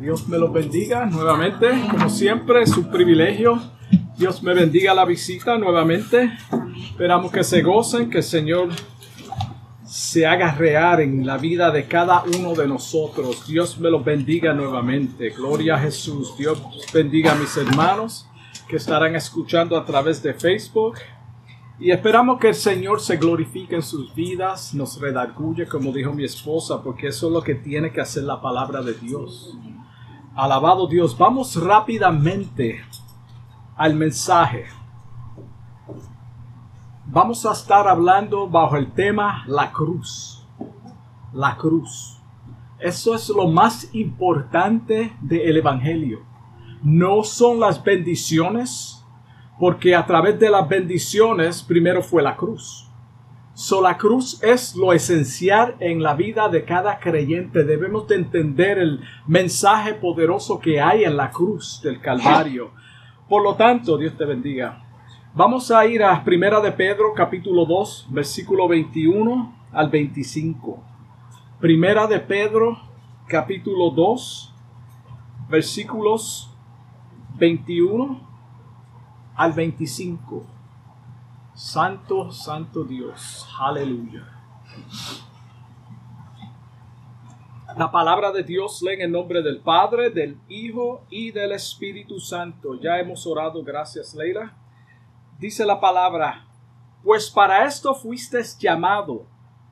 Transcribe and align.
Dios 0.00 0.28
me 0.28 0.38
los 0.38 0.52
bendiga 0.52 1.06
nuevamente. 1.06 1.66
Como 1.90 2.08
siempre, 2.08 2.62
es 2.62 2.76
un 2.76 2.90
privilegio. 2.90 3.60
Dios 4.16 4.42
me 4.42 4.54
bendiga 4.54 4.94
la 4.94 5.04
visita 5.04 5.58
nuevamente. 5.58 6.30
Esperamos 6.90 7.32
que 7.32 7.42
se 7.42 7.62
gocen, 7.62 8.08
que 8.08 8.18
el 8.18 8.24
Señor 8.24 8.68
se 9.84 10.26
haga 10.26 10.52
real 10.54 11.00
en 11.00 11.26
la 11.26 11.36
vida 11.36 11.70
de 11.70 11.86
cada 11.86 12.22
uno 12.22 12.54
de 12.54 12.66
nosotros. 12.66 13.46
Dios 13.46 13.78
me 13.78 13.90
los 13.90 14.04
bendiga 14.04 14.52
nuevamente. 14.52 15.30
Gloria 15.30 15.76
a 15.76 15.78
Jesús. 15.78 16.36
Dios 16.36 16.60
bendiga 16.92 17.32
a 17.32 17.34
mis 17.34 17.56
hermanos 17.56 18.28
que 18.68 18.76
estarán 18.76 19.14
escuchando 19.16 19.76
a 19.76 19.84
través 19.84 20.22
de 20.22 20.34
Facebook. 20.34 20.96
Y 21.78 21.90
esperamos 21.90 22.38
que 22.38 22.48
el 22.48 22.54
Señor 22.54 23.00
se 23.00 23.16
glorifique 23.16 23.74
en 23.74 23.82
sus 23.82 24.14
vidas, 24.14 24.74
nos 24.74 25.00
redarguye, 25.00 25.66
como 25.66 25.92
dijo 25.92 26.12
mi 26.12 26.24
esposa, 26.24 26.80
porque 26.82 27.08
eso 27.08 27.26
es 27.26 27.32
lo 27.32 27.42
que 27.42 27.56
tiene 27.56 27.90
que 27.90 28.00
hacer 28.00 28.22
la 28.22 28.40
palabra 28.40 28.80
de 28.80 28.94
Dios. 28.94 29.56
Alabado 30.36 30.86
Dios, 30.86 31.18
vamos 31.18 31.56
rápidamente 31.56 32.80
al 33.76 33.94
mensaje. 33.94 34.66
Vamos 37.06 37.44
a 37.44 37.52
estar 37.52 37.88
hablando 37.88 38.48
bajo 38.48 38.76
el 38.76 38.92
tema 38.92 39.44
la 39.46 39.72
cruz. 39.72 40.46
La 41.32 41.56
cruz. 41.56 42.20
Eso 42.78 43.14
es 43.14 43.28
lo 43.28 43.48
más 43.48 43.92
importante 43.94 45.16
del 45.20 45.56
Evangelio. 45.56 46.22
No 46.82 47.24
son 47.24 47.60
las 47.60 47.82
bendiciones, 47.82 49.03
porque 49.58 49.94
a 49.94 50.04
través 50.04 50.38
de 50.38 50.50
las 50.50 50.68
bendiciones 50.68 51.62
primero 51.62 52.02
fue 52.02 52.22
la 52.22 52.36
cruz. 52.36 52.88
So, 53.56 53.80
la 53.80 53.96
cruz 53.96 54.42
es 54.42 54.74
lo 54.74 54.92
esencial 54.92 55.76
en 55.78 56.02
la 56.02 56.14
vida 56.14 56.48
de 56.48 56.64
cada 56.64 56.98
creyente. 56.98 57.62
Debemos 57.62 58.08
de 58.08 58.16
entender 58.16 58.78
el 58.78 59.00
mensaje 59.28 59.94
poderoso 59.94 60.58
que 60.58 60.80
hay 60.80 61.04
en 61.04 61.16
la 61.16 61.30
cruz 61.30 61.80
del 61.80 62.00
Calvario. 62.00 62.72
Por 63.28 63.44
lo 63.44 63.54
tanto, 63.54 63.96
Dios 63.96 64.16
te 64.16 64.24
bendiga. 64.24 64.82
Vamos 65.34 65.70
a 65.70 65.86
ir 65.86 66.02
a 66.02 66.24
Primera 66.24 66.60
de 66.60 66.72
Pedro, 66.72 67.14
capítulo 67.14 67.64
2, 67.64 68.08
versículo 68.10 68.66
21 68.66 69.54
al 69.72 69.88
25. 69.88 70.82
Primera 71.60 72.08
de 72.08 72.18
Pedro, 72.18 72.76
capítulo 73.28 73.90
2, 73.90 74.52
versículos 75.48 76.50
21 77.36 78.33
al 79.36 79.52
25. 79.52 80.46
Santo, 81.54 82.30
santo 82.30 82.84
Dios. 82.84 83.46
Aleluya. 83.58 84.22
La 87.76 87.90
palabra 87.90 88.30
de 88.30 88.44
Dios 88.44 88.82
leen 88.82 89.00
en 89.00 89.12
nombre 89.12 89.42
del 89.42 89.60
Padre, 89.60 90.10
del 90.10 90.38
Hijo 90.48 91.04
y 91.10 91.32
del 91.32 91.52
Espíritu 91.52 92.20
Santo. 92.20 92.80
Ya 92.80 92.98
hemos 92.98 93.26
orado, 93.26 93.62
gracias 93.64 94.14
Leila. 94.14 94.56
Dice 95.38 95.64
la 95.64 95.80
palabra, 95.80 96.46
pues 97.02 97.30
para 97.30 97.64
esto 97.64 97.94
fuiste 97.94 98.40
llamado, 98.58 99.26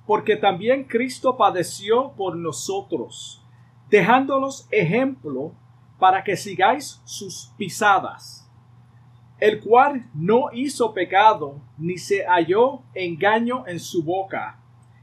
porque 0.06 0.36
también 0.36 0.84
Cristo 0.84 1.36
padeció 1.36 2.12
por 2.16 2.36
nosotros, 2.36 3.40
dejándonos 3.88 4.66
ejemplo 4.72 5.52
para 6.00 6.24
que 6.24 6.36
sigáis 6.36 7.00
sus 7.04 7.52
pisadas 7.56 8.41
el 9.42 9.58
cual 9.60 10.08
no 10.14 10.52
hizo 10.52 10.94
pecado, 10.94 11.60
ni 11.76 11.98
se 11.98 12.24
halló 12.24 12.84
engaño 12.94 13.66
en 13.66 13.80
su 13.80 14.04
boca, 14.04 14.60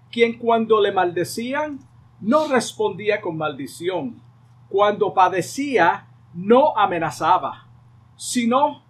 quien 0.10 0.38
cuando 0.38 0.80
le 0.80 0.94
maldecían, 0.94 1.80
no 2.22 2.48
respondía 2.48 3.20
con 3.20 3.36
maldición, 3.36 4.24
cuando 4.70 5.14
padecía, 5.14 6.08
no 6.34 6.78
amenazaba, 6.78 7.68
sino 8.16 8.86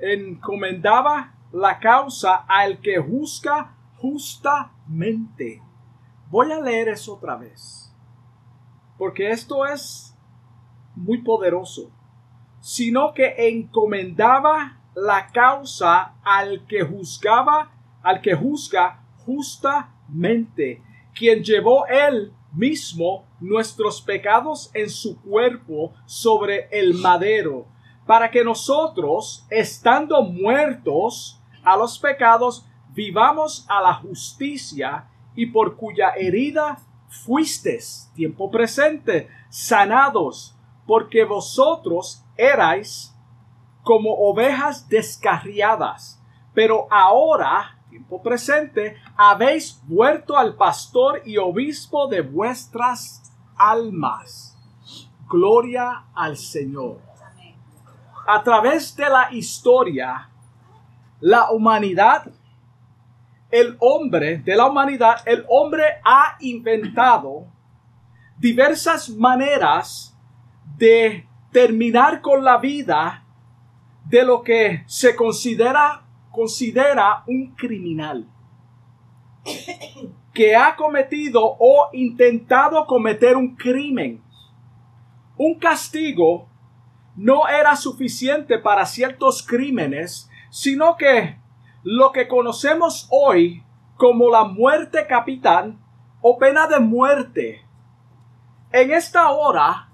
encomendaba 0.00 1.36
la 1.52 1.78
causa 1.78 2.46
al 2.48 2.80
que 2.80 2.98
juzga 2.98 3.76
justamente. 3.98 5.62
Voy 6.32 6.50
a 6.50 6.60
leer 6.60 6.88
eso 6.88 7.14
otra 7.14 7.36
vez, 7.36 7.94
porque 8.98 9.30
esto 9.30 9.64
es 9.66 10.18
muy 10.96 11.18
poderoso 11.18 11.92
sino 12.66 13.14
que 13.14 13.32
encomendaba 13.48 14.80
la 14.96 15.28
causa 15.28 16.16
al 16.24 16.66
que 16.66 16.82
juzgaba, 16.82 17.70
al 18.02 18.20
que 18.20 18.34
juzga 18.34 19.04
justamente, 19.24 20.82
quien 21.14 21.44
llevó 21.44 21.86
él 21.86 22.32
mismo 22.52 23.24
nuestros 23.38 24.02
pecados 24.02 24.72
en 24.74 24.90
su 24.90 25.22
cuerpo 25.22 25.94
sobre 26.06 26.68
el 26.72 26.94
madero, 26.94 27.68
para 28.04 28.32
que 28.32 28.42
nosotros, 28.42 29.46
estando 29.48 30.22
muertos 30.22 31.40
a 31.62 31.76
los 31.76 32.00
pecados, 32.00 32.66
vivamos 32.94 33.64
a 33.68 33.80
la 33.80 33.94
justicia 33.94 35.08
y 35.36 35.46
por 35.46 35.76
cuya 35.76 36.14
herida 36.16 36.80
fuisteis, 37.08 38.10
tiempo 38.16 38.50
presente, 38.50 39.28
sanados, 39.50 40.55
porque 40.86 41.24
vosotros 41.24 42.24
erais 42.36 43.14
como 43.82 44.10
ovejas 44.14 44.88
descarriadas, 44.88 46.20
pero 46.54 46.86
ahora, 46.90 47.78
tiempo 47.90 48.22
presente, 48.22 48.96
habéis 49.16 49.80
vuelto 49.86 50.36
al 50.36 50.54
pastor 50.56 51.22
y 51.24 51.36
obispo 51.36 52.06
de 52.08 52.20
vuestras 52.20 53.22
almas. 53.56 54.58
Gloria 55.28 56.04
al 56.14 56.36
Señor. 56.36 57.00
A 58.26 58.42
través 58.42 58.96
de 58.96 59.08
la 59.08 59.32
historia, 59.32 60.28
la 61.20 61.50
humanidad, 61.50 62.32
el 63.50 63.76
hombre, 63.80 64.38
de 64.38 64.56
la 64.56 64.66
humanidad, 64.66 65.16
el 65.26 65.44
hombre 65.48 65.84
ha 66.04 66.36
inventado 66.40 67.46
diversas 68.36 69.08
maneras 69.08 70.05
de 70.76 71.26
terminar 71.52 72.20
con 72.20 72.44
la 72.44 72.58
vida 72.58 73.24
de 74.04 74.24
lo 74.24 74.42
que 74.42 74.84
se 74.86 75.16
considera, 75.16 76.04
considera 76.30 77.24
un 77.26 77.54
criminal 77.54 78.28
que 80.32 80.54
ha 80.54 80.76
cometido 80.76 81.40
o 81.42 81.88
intentado 81.92 82.84
cometer 82.86 83.36
un 83.36 83.56
crimen. 83.56 84.22
Un 85.38 85.58
castigo 85.58 86.48
no 87.16 87.48
era 87.48 87.74
suficiente 87.74 88.58
para 88.58 88.84
ciertos 88.84 89.42
crímenes, 89.42 90.30
sino 90.50 90.96
que 90.96 91.38
lo 91.82 92.12
que 92.12 92.28
conocemos 92.28 93.08
hoy 93.10 93.62
como 93.96 94.28
la 94.28 94.44
muerte 94.44 95.06
capital 95.06 95.78
o 96.20 96.36
pena 96.36 96.66
de 96.66 96.80
muerte. 96.80 97.64
En 98.72 98.90
esta 98.90 99.30
hora 99.30 99.85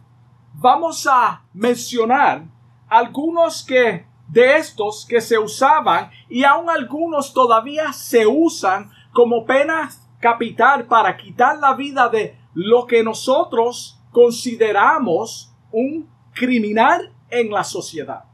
vamos 0.55 1.07
a 1.07 1.43
mencionar 1.53 2.45
algunos 2.89 3.65
que 3.65 4.07
de 4.29 4.57
estos 4.57 5.07
que 5.07 5.21
se 5.21 5.39
usaban 5.39 6.11
y 6.29 6.45
aún 6.45 6.71
algunos 6.71 7.35
todavía 7.35 7.93
se 7.93 8.27
usan 8.27 8.91
como 9.13 9.45
pena 9.45 9.91
capital 10.21 10.87
para 10.87 11.17
quitar 11.17 11.59
la 11.59 11.75
vida 11.75 12.09
de 12.09 12.39
lo 12.55 12.87
que 12.87 13.03
nosotros 13.03 14.01
consideramos 14.11 15.53
un 15.71 16.09
criminal 16.33 17.13
en 17.29 17.51
la 17.51 17.65
sociedad. 17.65 18.25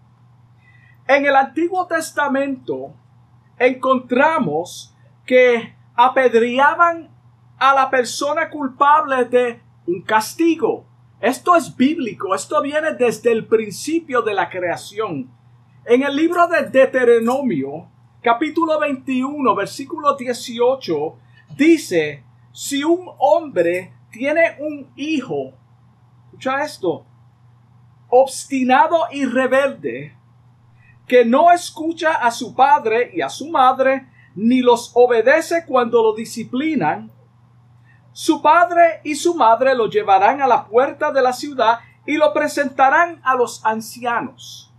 En 1.06 1.24
el 1.24 1.34
Antiguo 1.34 1.86
Testamento 1.86 2.92
encontramos 3.58 4.94
que 5.24 5.74
apedreaban 5.94 7.10
a 7.58 7.74
la 7.74 7.90
persona 7.90 8.50
culpable 8.50 9.24
de 9.24 9.60
un 9.86 10.02
castigo 10.02 10.87
esto 11.20 11.56
es 11.56 11.76
bíblico, 11.76 12.32
esto 12.32 12.62
viene 12.62 12.92
desde 12.94 13.32
el 13.32 13.47
principio 13.47 14.22
de 14.22 14.34
la 14.34 14.48
creación. 14.48 15.28
En 15.84 16.03
el 16.03 16.15
libro 16.15 16.47
de 16.47 16.62
Deuteronomio, 16.70 17.88
capítulo 18.22 18.78
21, 18.78 19.54
versículo 19.56 20.15
18, 20.15 21.18
dice, 21.56 22.22
si 22.53 22.84
un 22.84 23.09
hombre 23.18 23.94
tiene 24.12 24.59
un 24.60 24.92
hijo, 24.94 25.54
escucha 26.26 26.62
esto, 26.62 27.04
obstinado 28.10 29.06
y 29.10 29.24
rebelde, 29.24 30.16
que 31.09 31.24
no 31.24 31.50
escucha 31.50 32.12
a 32.12 32.30
su 32.30 32.54
padre 32.54 33.10
y 33.12 33.22
a 33.22 33.28
su 33.28 33.48
madre, 33.48 34.06
ni 34.36 34.60
los 34.60 34.92
obedece 34.94 35.64
cuando 35.66 36.00
lo 36.00 36.14
disciplinan, 36.14 37.10
su 38.13 38.43
padre 38.43 39.01
y 39.05 39.15
su 39.15 39.34
madre 39.34 39.75
lo 39.75 39.89
llevarán 39.89 40.43
a 40.43 40.47
la 40.47 40.66
puerta 40.66 41.13
de 41.13 41.22
la 41.22 41.33
ciudad 41.33 41.78
y 42.07 42.16
lo 42.16 42.33
presentarán 42.33 43.21
a 43.25 43.34
los 43.34 43.65
ancianos. 43.65 44.72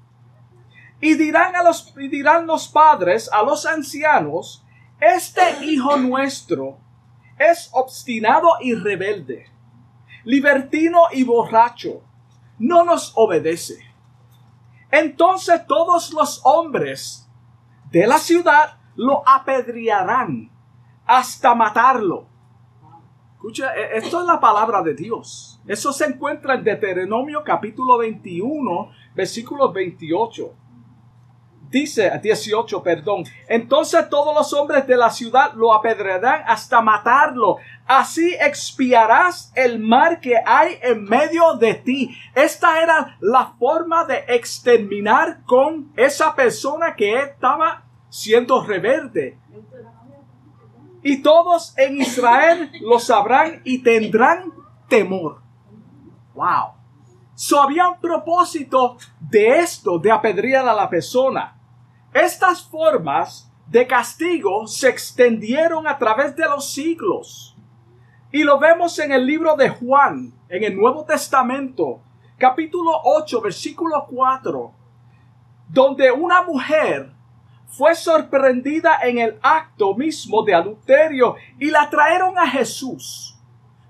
Y 1.02 1.14
dirán, 1.14 1.56
a 1.56 1.64
los, 1.64 1.94
dirán 1.96 2.46
los 2.46 2.68
padres 2.68 3.30
a 3.32 3.44
los 3.44 3.66
ancianos, 3.66 4.66
este 5.00 5.64
hijo 5.64 5.96
nuestro 5.96 6.78
es 7.38 7.70
obstinado 7.72 8.50
y 8.60 8.76
rebelde. 8.76 9.46
libertino 10.26 11.04
y 11.14 11.24
borracho, 11.24 12.04
no 12.60 12.84
nos 12.84 13.14
obedece. 13.16 13.80
Entonces 14.92 15.66
todos 15.66 16.12
los 16.14 16.42
hombres 16.44 17.30
de 17.90 18.06
la 18.06 18.18
ciudad 18.18 18.78
lo 18.96 19.24
apedrearán 19.28 20.52
hasta 21.06 21.56
matarlo. 21.56 22.29
Escucha, 23.40 23.74
e, 23.74 23.98
esto 23.98 24.20
es 24.20 24.28
la 24.28 24.38
palabra 24.38 24.82
de 24.82 24.94
Dios. 24.94 25.62
Eso 25.66 25.94
se 25.94 26.04
encuentra 26.04 26.56
en 26.56 26.64
Deuteronomio 26.66 27.42
capítulo 27.42 27.98
21, 27.98 28.92
versículo 29.16 29.72
28 29.72 30.54
dice 31.70 32.12
18, 32.22 32.84
perdón. 32.84 33.24
Entonces 33.48 34.10
todos 34.10 34.36
los 34.36 34.54
hombres 34.54 34.86
de 34.88 34.98
la 34.98 35.10
ciudad 35.10 35.54
lo 35.54 35.74
apedrearán 35.74 36.44
hasta 36.48 36.82
matarlo. 36.82 37.58
Así 37.86 38.36
expiarás 38.40 39.52
el 39.56 39.80
mal 39.80 40.20
que 40.20 40.36
hay 40.46 40.78
en 40.82 41.04
medio 41.04 41.54
de 41.56 41.76
ti. 41.76 42.16
Esta 42.36 42.82
era 42.82 43.18
la 43.20 43.54
forma 43.60 44.06
de 44.06 44.26
exterminar 44.28 45.44
con 45.46 45.92
esa 45.96 46.36
persona 46.36 46.96
que 46.96 47.20
estaba 47.20 47.86
siendo 48.10 48.64
rebelde. 48.64 49.38
Y 51.02 51.22
todos 51.22 51.78
en 51.78 52.02
Israel 52.02 52.72
lo 52.82 53.00
sabrán 53.00 53.62
y 53.64 53.80
tendrán 53.80 54.52
temor. 54.88 55.42
Wow. 56.34 56.74
So 57.36 57.62
había 57.62 57.88
un 57.88 58.00
propósito 58.00 58.98
de 59.20 59.60
esto, 59.60 59.98
de 59.98 60.12
apedrear 60.12 60.68
a 60.68 60.74
la 60.74 60.90
persona. 60.90 61.58
Estas 62.14 62.64
formas 62.64 63.50
de 63.68 63.88
castigo 63.88 64.68
se 64.68 64.90
extendieron 64.90 65.88
a 65.88 65.98
través 65.98 66.36
de 66.36 66.46
los 66.46 66.72
siglos. 66.72 67.56
Y 68.32 68.44
lo 68.44 68.60
vemos 68.60 69.00
en 69.00 69.12
el 69.12 69.26
libro 69.26 69.56
de 69.56 69.70
Juan, 69.70 70.34
en 70.50 70.64
el 70.64 70.76
Nuevo 70.76 71.06
Testamento, 71.06 72.02
capítulo 72.38 72.92
8, 73.04 73.42
versículo 73.42 74.06
4, 74.10 74.74
donde 75.70 76.12
una 76.12 76.44
mujer 76.44 77.12
fue 77.70 77.96
sorprendida 77.96 79.00
en 79.04 79.20
el 79.20 79.40
acto 79.42 79.96
mismo 79.96 80.44
de 80.44 80.56
adulterio 80.56 81.36
y 81.60 81.70
la 81.70 81.90
trajeron 81.90 82.38
a 82.38 82.48
Jesús. 82.48 83.38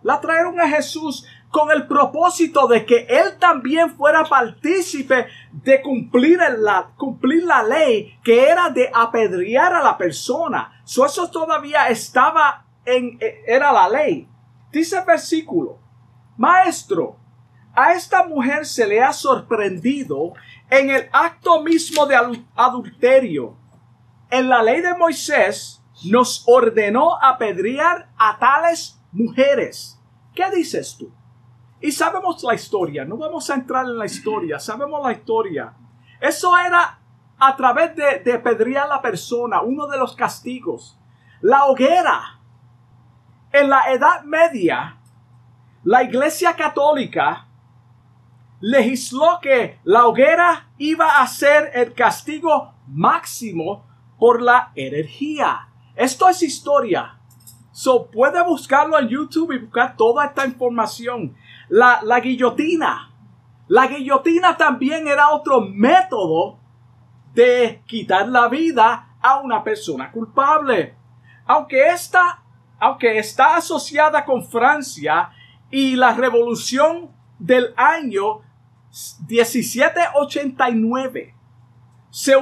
La 0.03 0.19
trajeron 0.19 0.59
a 0.59 0.67
Jesús 0.67 1.25
con 1.49 1.71
el 1.71 1.87
propósito 1.87 2.67
de 2.67 2.85
que 2.85 3.07
él 3.09 3.37
también 3.39 3.89
fuera 3.95 4.23
partícipe 4.23 5.27
de 5.51 5.81
cumplir 5.81 6.39
la, 6.59 6.91
cumplir 6.95 7.43
la 7.43 7.63
ley 7.63 8.19
que 8.23 8.47
era 8.47 8.69
de 8.69 8.89
apedrear 8.93 9.73
a 9.73 9.83
la 9.83 9.97
persona. 9.97 10.83
eso 10.85 11.31
todavía 11.31 11.87
estaba 11.87 12.65
en, 12.85 13.17
e, 13.19 13.43
era 13.47 13.71
la 13.71 13.89
ley. 13.89 14.27
Dice 14.71 14.99
el 14.99 15.05
versículo, 15.05 15.79
maestro, 16.37 17.17
a 17.73 17.93
esta 17.93 18.27
mujer 18.27 18.65
se 18.65 18.85
le 18.85 19.01
ha 19.01 19.13
sorprendido 19.13 20.33
en 20.69 20.89
el 20.89 21.09
acto 21.11 21.63
mismo 21.63 22.05
de 22.05 22.15
adulterio. 22.55 23.57
En 24.29 24.47
la 24.47 24.61
ley 24.61 24.81
de 24.81 24.95
Moisés 24.95 25.83
nos 26.05 26.43
ordenó 26.47 27.17
apedrear 27.21 28.09
a 28.17 28.37
tales 28.37 29.01
mujeres. 29.11 29.99
¿Qué 30.35 30.49
dices 30.51 30.95
tú? 30.97 31.11
Y 31.81 31.91
sabemos 31.91 32.43
la 32.43 32.53
historia, 32.53 33.05
no 33.05 33.17
vamos 33.17 33.49
a 33.49 33.55
entrar 33.55 33.85
en 33.85 33.97
la 33.97 34.05
historia, 34.05 34.59
sabemos 34.59 35.01
la 35.03 35.13
historia. 35.13 35.73
Eso 36.19 36.55
era 36.57 36.99
a 37.39 37.55
través 37.55 37.95
de, 37.95 38.19
de 38.19 38.37
pedrear 38.37 38.85
a 38.85 38.95
la 38.95 39.01
persona, 39.01 39.61
uno 39.61 39.87
de 39.87 39.97
los 39.97 40.15
castigos. 40.15 40.97
La 41.41 41.65
hoguera. 41.65 42.39
En 43.51 43.67
la 43.67 43.91
Edad 43.91 44.23
Media, 44.25 44.97
la 45.83 46.03
Iglesia 46.03 46.55
Católica 46.55 47.47
legisló 48.59 49.39
que 49.41 49.79
la 49.85 50.05
hoguera 50.05 50.69
iba 50.77 51.19
a 51.19 51.25
ser 51.25 51.71
el 51.73 51.93
castigo 51.93 52.75
máximo 52.87 53.88
por 54.19 54.41
la 54.41 54.71
energía. 54.75 55.69
Esto 55.95 56.27
es 56.29 56.43
historia. 56.43 57.17
So 57.71 58.05
puede 58.07 58.43
buscarlo 58.43 58.99
en 58.99 59.07
YouTube 59.07 59.53
y 59.53 59.59
buscar 59.59 59.95
toda 59.95 60.25
esta 60.25 60.45
información. 60.45 61.35
La, 61.69 62.01
la 62.03 62.19
guillotina. 62.19 63.13
La 63.67 63.87
guillotina 63.87 64.57
también 64.57 65.07
era 65.07 65.29
otro 65.29 65.61
método 65.61 66.59
de 67.33 67.81
quitar 67.87 68.27
la 68.27 68.49
vida 68.49 69.15
a 69.21 69.39
una 69.39 69.63
persona 69.63 70.11
culpable. 70.11 70.95
Aunque 71.45 71.89
esta, 71.89 72.43
aunque 72.79 73.17
está 73.17 73.55
asociada 73.57 74.25
con 74.25 74.45
Francia 74.45 75.31
y 75.71 75.95
la 75.95 76.13
revolución 76.13 77.11
del 77.37 77.73
año 77.77 78.41
1789, 79.27 81.35
se 82.09 82.33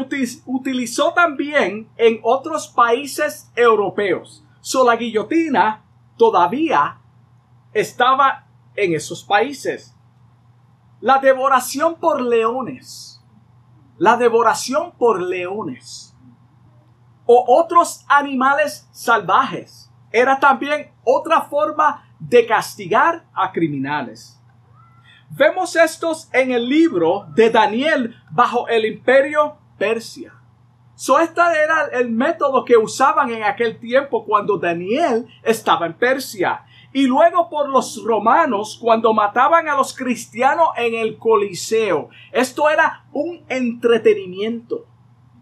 utilizó 0.45 1.13
también 1.13 1.89
en 1.97 2.19
otros 2.23 2.67
países 2.69 3.51
europeos. 3.55 4.43
So 4.61 4.85
la 4.85 4.95
guillotina 4.95 5.83
todavía 6.17 7.01
estaba 7.73 8.47
en 8.75 8.93
esos 8.93 9.23
países. 9.23 9.93
La 11.01 11.19
devoración 11.19 11.95
por 11.95 12.21
leones. 12.21 13.21
La 13.97 14.17
devoración 14.17 14.93
por 14.97 15.21
leones. 15.21 16.15
O 17.25 17.45
otros 17.47 18.05
animales 18.07 18.87
salvajes. 18.91 19.91
Era 20.11 20.39
también 20.39 20.91
otra 21.03 21.41
forma 21.41 22.09
de 22.19 22.45
castigar 22.47 23.25
a 23.33 23.51
criminales. 23.51 24.36
Vemos 25.29 25.75
estos 25.75 26.29
en 26.33 26.51
el 26.51 26.67
libro 26.67 27.27
de 27.35 27.49
Daniel 27.49 28.15
bajo 28.31 28.67
el 28.67 28.85
imperio 28.85 29.57
Persia. 29.77 30.33
So, 30.95 31.19
este 31.19 31.41
era 31.41 31.85
el 31.93 32.09
método 32.09 32.65
que 32.65 32.75
usaban 32.75 33.29
en 33.29 33.43
aquel 33.43 33.77
tiempo 33.77 34.25
cuando 34.25 34.57
Daniel 34.57 35.27
estaba 35.43 35.85
en 35.85 35.93
Persia 35.93 36.65
y 36.91 37.05
luego 37.05 37.49
por 37.49 37.69
los 37.69 38.03
romanos 38.03 38.79
cuando 38.81 39.13
mataban 39.13 39.69
a 39.69 39.75
los 39.75 39.95
cristianos 39.95 40.69
en 40.77 40.95
el 40.95 41.17
Coliseo. 41.17 42.09
Esto 42.31 42.69
era 42.69 43.05
un 43.11 43.45
entretenimiento 43.49 44.87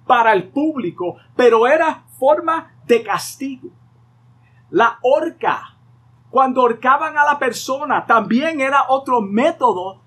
para 0.06 0.34
el 0.34 0.50
público, 0.50 1.16
pero 1.36 1.68
era 1.68 2.04
forma 2.20 2.76
de 2.86 3.04
castigo. 3.04 3.70
La 4.70 5.00
horca, 5.02 5.75
cuando 6.36 6.64
horcaban 6.64 7.18
a 7.18 7.24
la 7.24 7.40
persona, 7.40 8.06
también 8.06 8.60
era 8.60 8.88
otro 8.90 9.22
método 9.22 10.02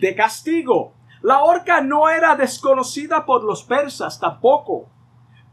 de 0.00 0.14
castigo. 0.14 0.94
La 1.20 1.42
horca 1.42 1.82
no 1.82 2.08
era 2.08 2.34
desconocida 2.34 3.26
por 3.26 3.44
los 3.44 3.62
persas 3.62 4.18
tampoco, 4.18 4.88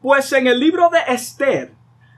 pues 0.02 0.32
en 0.32 0.48
el 0.48 0.62
libro 0.62 0.88
de 0.88 1.00
Esther, 1.14 1.76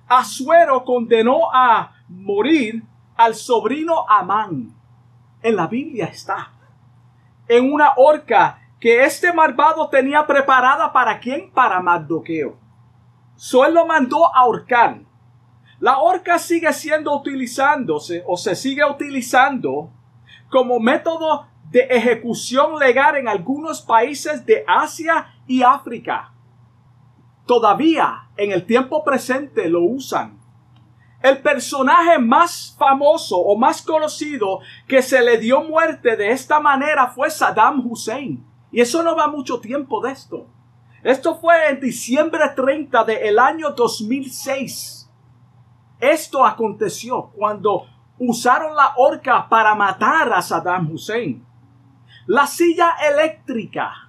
Asuero 0.07 0.83
condenó 0.83 1.51
a 1.51 1.93
morir 2.07 2.83
al 3.17 3.33
sobrino 3.33 4.07
Amán. 4.07 4.75
En 5.41 5.55
la 5.55 5.65
Biblia 5.65 6.05
está. 6.05 6.51
En 7.47 7.74
una 7.74 7.93
horca 7.97 8.59
que 8.79 9.03
este 9.03 9.33
malvado 9.33 9.89
tenía 9.89 10.27
preparada 10.27 10.93
para 10.93 11.19
quién? 11.19 11.50
Para 11.50 11.81
Mardoqueo. 11.81 12.55
So 13.35 13.67
lo 13.67 13.88
mandó 13.88 14.27
a 14.27 14.41
ahorcar. 14.41 15.00
La 15.86 16.00
horca 16.00 16.39
sigue 16.39 16.74
siendo 16.74 17.15
utilizándose 17.15 18.24
o 18.25 18.38
se 18.38 18.56
sigue 18.56 18.84
utilizando 18.84 19.92
como 20.50 20.80
método 20.80 21.46
de 21.70 21.82
ejecución 21.82 22.80
legal 22.80 23.18
en 23.18 23.27
algunos 23.27 23.84
países 23.84 24.44
de 24.48 24.65
Asia 24.68 25.36
y 25.46 25.62
África. 25.62 26.34
Todavía 27.46 28.30
en 28.36 28.51
el 28.51 28.65
tiempo 28.65 29.04
presente 29.04 29.70
lo 29.70 29.84
usan 29.84 30.39
el 31.22 31.38
personaje 31.44 32.18
más 32.18 32.75
famoso 32.80 33.38
o 33.38 33.56
más 33.56 33.84
conocido 33.84 34.62
que 34.88 35.04
se 35.04 35.22
le 35.22 35.38
dio 35.38 35.63
muerte 35.63 36.15
de 36.15 36.32
esta 36.32 36.60
manera 36.60 37.10
fue 37.10 37.30
Saddam 37.30 37.86
Hussein. 37.86 38.44
Y 38.72 38.82
eso 38.82 39.04
no 39.04 39.15
va 39.15 39.27
mucho 39.27 39.60
tiempo 39.60 40.01
de 40.01 40.13
esto. 40.13 40.48
Esto 41.04 41.36
fue 41.36 41.70
en 41.70 41.80
diciembre 41.80 42.42
30 42.56 43.04
del 43.04 43.38
año 43.38 43.70
2006. 43.70 44.94
Esto 45.99 46.45
aconteció 46.45 47.31
cuando 47.35 47.85
usaron 48.19 48.75
la 48.75 48.93
horca 48.97 49.47
para 49.49 49.75
matar 49.75 50.31
a 50.33 50.41
Saddam 50.41 50.91
Hussein. 50.91 51.45
La 52.27 52.47
silla 52.47 52.95
eléctrica 53.09 54.05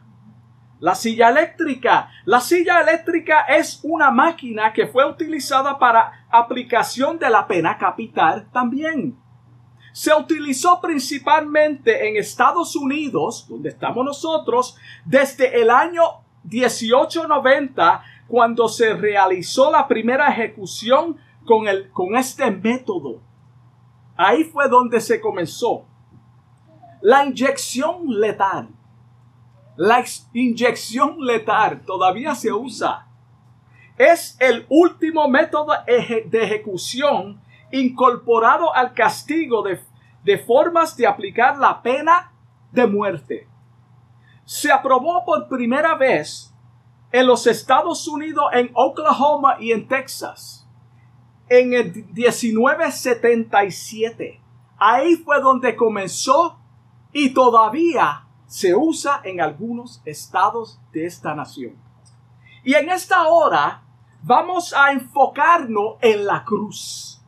la 0.78 0.94
silla 0.94 1.30
eléctrica. 1.30 2.10
La 2.24 2.40
silla 2.40 2.80
eléctrica 2.80 3.42
es 3.42 3.80
una 3.82 4.10
máquina 4.10 4.72
que 4.72 4.86
fue 4.86 5.08
utilizada 5.08 5.78
para 5.78 6.26
aplicación 6.30 7.18
de 7.18 7.30
la 7.30 7.46
pena 7.46 7.78
capital 7.78 8.48
también. 8.52 9.16
Se 9.92 10.12
utilizó 10.14 10.78
principalmente 10.80 12.06
en 12.06 12.16
Estados 12.16 12.76
Unidos, 12.76 13.46
donde 13.48 13.70
estamos 13.70 14.04
nosotros, 14.04 14.76
desde 15.06 15.62
el 15.62 15.70
año 15.70 16.02
1890, 16.44 18.02
cuando 18.28 18.68
se 18.68 18.92
realizó 18.92 19.70
la 19.70 19.88
primera 19.88 20.28
ejecución 20.28 21.16
con, 21.46 21.66
el, 21.66 21.90
con 21.90 22.16
este 22.16 22.50
método. 22.50 23.20
Ahí 24.16 24.44
fue 24.44 24.68
donde 24.68 25.00
se 25.00 25.20
comenzó. 25.20 25.86
La 27.00 27.24
inyección 27.24 28.08
letal. 28.08 28.68
La 29.76 30.04
inyección 30.32 31.16
letal 31.20 31.82
todavía 31.84 32.34
se 32.34 32.52
usa. 32.52 33.06
Es 33.96 34.36
el 34.40 34.66
último 34.68 35.28
método 35.28 35.72
de 35.86 36.42
ejecución 36.44 37.40
incorporado 37.72 38.74
al 38.74 38.92
castigo 38.94 39.62
de, 39.62 39.80
de 40.22 40.38
formas 40.38 40.96
de 40.96 41.06
aplicar 41.06 41.58
la 41.58 41.82
pena 41.82 42.32
de 42.72 42.86
muerte. 42.86 43.48
Se 44.44 44.70
aprobó 44.70 45.24
por 45.24 45.48
primera 45.48 45.94
vez 45.94 46.54
en 47.12 47.26
los 47.26 47.46
Estados 47.46 48.06
Unidos, 48.06 48.44
en 48.52 48.70
Oklahoma 48.74 49.56
y 49.60 49.72
en 49.72 49.88
Texas, 49.88 50.65
en 51.48 51.74
el 51.74 51.92
1977. 52.12 54.40
Ahí 54.78 55.16
fue 55.16 55.40
donde 55.40 55.76
comenzó 55.76 56.58
y 57.12 57.30
todavía 57.30 58.26
se 58.46 58.74
usa 58.74 59.20
en 59.24 59.40
algunos 59.40 60.02
estados 60.04 60.80
de 60.92 61.06
esta 61.06 61.34
nación. 61.34 61.76
Y 62.62 62.74
en 62.74 62.90
esta 62.90 63.28
hora 63.28 63.82
vamos 64.22 64.74
a 64.74 64.92
enfocarnos 64.92 65.96
en 66.00 66.26
la 66.26 66.44
cruz. 66.44 67.22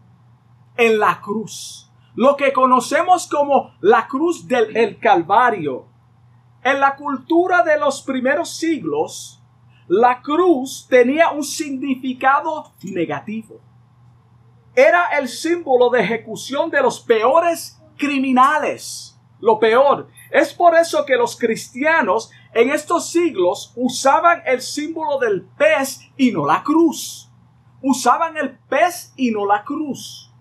En 0.76 0.98
la 0.98 1.20
cruz. 1.20 1.90
Lo 2.14 2.36
que 2.36 2.52
conocemos 2.52 3.28
como 3.28 3.72
la 3.80 4.06
cruz 4.08 4.46
del 4.46 4.98
Calvario. 4.98 5.86
En 6.62 6.80
la 6.80 6.96
cultura 6.96 7.62
de 7.62 7.78
los 7.78 8.02
primeros 8.02 8.56
siglos, 8.56 9.40
la 9.86 10.20
cruz 10.20 10.86
tenía 10.90 11.30
un 11.30 11.44
significado 11.44 12.72
negativo. 12.82 13.60
Era 14.78 15.18
el 15.18 15.26
símbolo 15.26 15.90
de 15.90 16.02
ejecución 16.02 16.70
de 16.70 16.80
los 16.80 17.00
peores 17.00 17.82
criminales. 17.96 19.18
Lo 19.40 19.58
peor. 19.58 20.06
Es 20.30 20.54
por 20.54 20.76
eso 20.76 21.04
que 21.04 21.16
los 21.16 21.36
cristianos 21.36 22.30
en 22.54 22.70
estos 22.70 23.10
siglos 23.10 23.72
usaban 23.74 24.40
el 24.46 24.62
símbolo 24.62 25.18
del 25.18 25.42
pez 25.58 26.02
y 26.16 26.30
no 26.30 26.46
la 26.46 26.62
cruz. 26.62 27.28
Usaban 27.82 28.36
el 28.36 28.56
pez 28.56 29.12
y 29.16 29.32
no 29.32 29.46
la 29.46 29.64
cruz. 29.64 30.32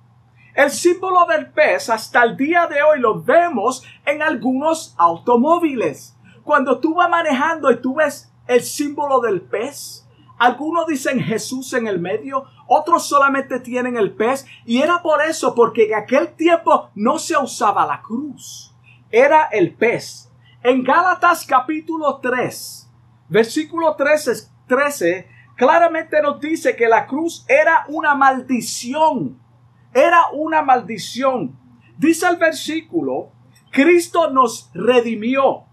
El 0.54 0.70
símbolo 0.70 1.26
del 1.26 1.52
pez 1.52 1.90
hasta 1.90 2.22
el 2.22 2.38
día 2.38 2.68
de 2.68 2.84
hoy 2.84 3.00
lo 3.00 3.24
vemos 3.24 3.84
en 4.06 4.22
algunos 4.22 4.94
automóviles. 5.00 6.16
Cuando 6.44 6.80
tú 6.80 6.94
vas 6.94 7.10
manejando 7.10 7.72
y 7.72 7.82
tú 7.82 7.96
ves 7.96 8.32
el 8.46 8.62
símbolo 8.62 9.20
del 9.20 9.42
pez. 9.42 10.08
Algunos 10.38 10.86
dicen 10.86 11.20
Jesús 11.20 11.74
en 11.74 11.88
el 11.88 11.98
medio, 11.98 12.46
otros 12.68 13.08
solamente 13.08 13.60
tienen 13.60 13.98
el 13.98 14.14
pez. 14.14 14.46
Y 14.66 14.82
era 14.82 15.02
por 15.02 15.22
eso, 15.22 15.56
porque 15.56 15.88
en 15.88 15.96
aquel 15.96 16.36
tiempo 16.36 16.90
no 16.96 17.18
se 17.20 17.38
usaba 17.38 17.86
la 17.86 18.02
cruz, 18.02 18.76
era 19.12 19.46
el 19.46 19.74
pez. 19.76 20.32
En 20.64 20.84
Gálatas 20.84 21.46
capítulo 21.46 22.20
3, 22.20 22.90
versículo 23.30 23.96
13, 23.96 24.50
13, 24.68 25.28
claramente 25.56 26.22
nos 26.22 26.40
dice 26.40 26.76
que 26.76 26.88
la 26.88 27.06
cruz 27.08 27.46
era 27.48 27.86
una 27.90 28.16
maldición. 28.16 29.40
Era 29.94 30.28
una 30.34 30.62
maldición. 30.62 31.58
Dice 31.98 32.28
el 32.28 32.36
versículo, 32.36 33.32
Cristo 33.72 34.30
nos 34.30 34.70
redimió 34.74 35.66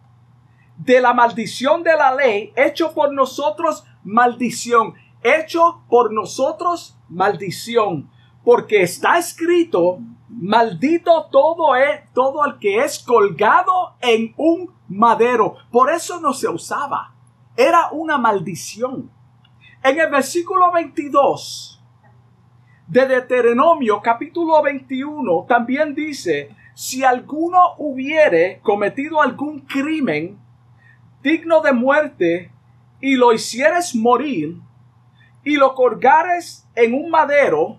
de 0.77 1.01
la 1.01 1.13
maldición 1.13 1.83
de 1.83 1.97
la 1.97 2.15
ley, 2.15 2.53
hecho 2.57 2.95
por 2.95 3.13
nosotros 3.13 3.85
maldición, 4.03 4.95
hecho 5.25 5.83
por 5.89 6.13
nosotros 6.13 6.97
maldición, 7.09 8.11
porque 8.45 8.83
está 8.83 9.19
escrito, 9.19 9.99
maldito 10.29 11.27
todo 11.33 11.75
es 11.75 12.13
todo 12.13 12.45
el 12.45 12.59
que 12.59 12.85
es 12.85 12.99
colgado 13.01 13.97
en 14.01 14.35
un 14.37 14.71
madero. 14.89 15.57
Por 15.73 15.91
eso 15.91 16.21
no 16.21 16.35
se 16.35 16.49
usaba. 16.49 17.15
Era 17.57 17.89
una 17.91 18.19
maldición. 18.19 19.11
En 19.83 19.99
el 19.99 20.11
versículo 20.11 20.71
22 20.73 21.83
de 22.87 23.07
Deuteronomio 23.07 24.03
capítulo 24.03 24.63
21 24.63 25.47
también 25.49 25.95
dice, 25.95 26.55
si 26.75 27.03
alguno 27.03 27.77
hubiere 27.79 28.61
cometido 28.63 29.23
algún 29.23 29.61
crimen 29.61 30.39
digno 31.23 31.63
de 31.63 31.73
muerte 31.73 32.51
y 33.01 33.15
lo 33.15 33.33
hicieres 33.33 33.95
morir 33.95 34.61
y 35.45 35.57
lo 35.57 35.75
colgares 35.75 36.67
en 36.75 36.95
un 36.95 37.11
madero, 37.11 37.79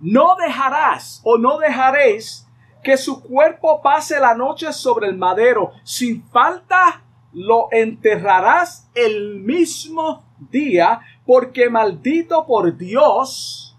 no 0.00 0.36
dejarás 0.36 1.20
o 1.24 1.36
no 1.38 1.58
dejaréis 1.58 2.46
que 2.82 2.96
su 2.96 3.20
cuerpo 3.20 3.82
pase 3.82 4.20
la 4.20 4.34
noche 4.34 4.72
sobre 4.72 5.08
el 5.08 5.16
madero. 5.16 5.72
Sin 5.82 6.22
falta 6.28 7.02
lo 7.32 7.68
enterrarás 7.72 8.88
el 8.94 9.40
mismo 9.40 10.24
día, 10.50 11.00
porque 11.26 11.68
maldito 11.68 12.46
por 12.46 12.76
Dios 12.76 13.76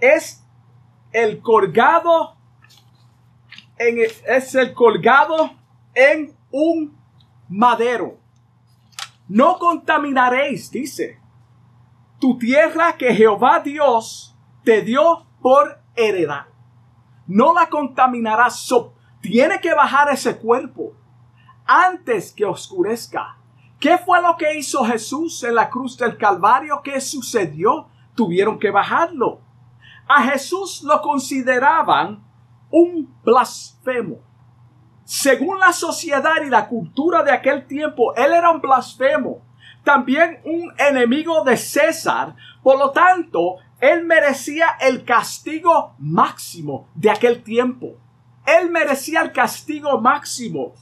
es 0.00 0.44
el 1.12 1.40
colgado 1.40 2.36
en, 3.78 3.98
es 4.00 4.54
el 4.54 4.74
colgado 4.74 5.52
en 5.94 6.34
un 6.50 6.96
madero. 7.48 8.18
No 9.28 9.58
contaminaréis, 9.58 10.70
dice, 10.70 11.21
tu 12.22 12.38
tierra 12.38 12.96
que 12.96 13.12
Jehová 13.12 13.58
Dios 13.58 14.38
te 14.62 14.82
dio 14.82 15.26
por 15.40 15.80
heredad. 15.96 16.46
No 17.26 17.52
la 17.52 17.68
contaminarás. 17.68 18.72
tiene 19.20 19.60
que 19.60 19.74
bajar 19.74 20.08
ese 20.08 20.38
cuerpo 20.38 20.92
antes 21.66 22.32
que 22.32 22.44
oscurezca. 22.44 23.38
¿Qué 23.80 23.98
fue 23.98 24.22
lo 24.22 24.36
que 24.36 24.56
hizo 24.56 24.84
Jesús 24.84 25.42
en 25.42 25.56
la 25.56 25.68
cruz 25.68 25.98
del 25.98 26.16
Calvario? 26.16 26.80
¿Qué 26.84 27.00
sucedió? 27.00 27.88
Tuvieron 28.14 28.60
que 28.60 28.70
bajarlo. 28.70 29.40
A 30.06 30.22
Jesús 30.22 30.84
lo 30.84 31.02
consideraban 31.02 32.22
un 32.70 33.12
blasfemo 33.24 34.20
según 35.04 35.58
la 35.58 35.72
sociedad 35.72 36.36
y 36.44 36.48
la 36.48 36.68
cultura 36.68 37.22
de 37.22 37.32
aquel 37.32 37.66
tiempo, 37.66 38.14
él 38.14 38.32
era 38.32 38.50
un 38.50 38.60
blasfemo, 38.60 39.42
también 39.84 40.40
un 40.44 40.72
enemigo 40.78 41.44
de 41.44 41.56
César. 41.56 42.34
Por 42.62 42.78
lo 42.78 42.90
tanto, 42.90 43.56
él 43.80 44.04
merecía 44.04 44.76
el 44.80 45.04
castigo 45.04 45.94
máximo 45.98 46.88
de 46.94 47.10
aquel 47.10 47.42
tiempo. 47.42 47.96
Él 48.46 48.70
merecía 48.70 49.22
el 49.22 49.32
castigo 49.32 50.00
máximo. 50.00 50.74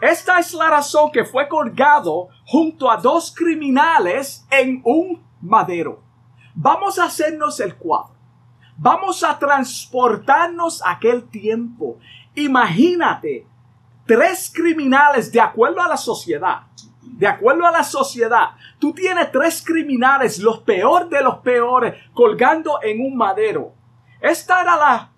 Esta 0.00 0.38
es 0.38 0.52
la 0.54 0.70
razón 0.70 1.10
que 1.12 1.24
fue 1.24 1.48
colgado 1.48 2.28
junto 2.46 2.90
a 2.90 2.96
dos 2.96 3.32
criminales 3.34 4.46
en 4.50 4.82
un 4.84 5.24
madero. 5.40 6.02
Vamos 6.54 6.98
a 6.98 7.04
hacernos 7.04 7.58
el 7.60 7.76
cuadro. 7.76 8.14
Vamos 8.76 9.22
a 9.22 9.38
transportarnos 9.38 10.82
a 10.82 10.92
aquel 10.92 11.28
tiempo. 11.28 11.98
Imagínate, 12.34 13.46
tres 14.04 14.50
criminales 14.52 15.30
de 15.30 15.40
acuerdo 15.40 15.80
a 15.80 15.88
la 15.88 15.96
sociedad. 15.96 16.62
De 17.16 17.26
acuerdo 17.28 17.66
a 17.66 17.70
la 17.70 17.84
sociedad, 17.84 18.50
tú 18.78 18.92
tienes 18.92 19.30
tres 19.30 19.62
criminales, 19.64 20.38
los 20.38 20.60
peores 20.60 21.08
de 21.10 21.22
los 21.22 21.38
peores, 21.38 21.94
colgando 22.12 22.80
en 22.82 23.00
un 23.00 23.16
madero. 23.16 23.72
Esta 24.20 24.62
era 24.62 24.76
la, 24.76 25.12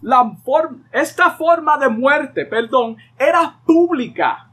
la 0.00 0.36
esta 0.90 1.32
forma 1.32 1.76
de 1.76 1.88
muerte, 1.90 2.46
perdón, 2.46 2.96
era 3.18 3.60
pública, 3.66 4.50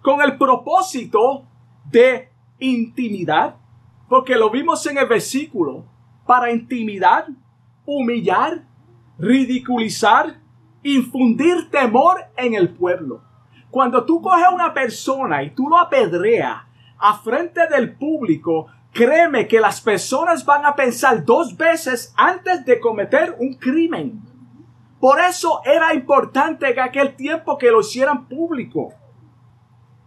con 0.00 0.22
el 0.22 0.38
propósito 0.38 1.44
de 1.84 2.32
intimidar, 2.58 3.56
porque 4.08 4.36
lo 4.36 4.48
vimos 4.48 4.86
en 4.86 4.96
el 4.96 5.06
versículo, 5.06 5.84
para 6.26 6.50
intimidar, 6.50 7.26
humillar, 7.84 8.64
ridiculizar 9.18 10.40
infundir 10.82 11.70
temor 11.70 12.18
en 12.36 12.54
el 12.54 12.70
pueblo. 12.70 13.22
Cuando 13.70 14.04
tú 14.04 14.20
coges 14.20 14.44
a 14.44 14.50
una 14.50 14.74
persona 14.74 15.42
y 15.42 15.50
tú 15.50 15.68
lo 15.68 15.78
apedreas 15.78 16.62
a 16.98 17.14
frente 17.18 17.66
del 17.68 17.94
público, 17.94 18.66
créeme 18.92 19.46
que 19.46 19.60
las 19.60 19.80
personas 19.80 20.44
van 20.44 20.66
a 20.66 20.74
pensar 20.74 21.24
dos 21.24 21.56
veces 21.56 22.12
antes 22.16 22.64
de 22.64 22.80
cometer 22.80 23.36
un 23.38 23.54
crimen. 23.54 24.20
Por 24.98 25.20
eso 25.20 25.62
era 25.64 25.94
importante 25.94 26.70
en 26.70 26.80
aquel 26.80 27.14
tiempo 27.14 27.56
que 27.56 27.70
lo 27.70 27.80
hicieran 27.80 28.26
público. 28.26 28.92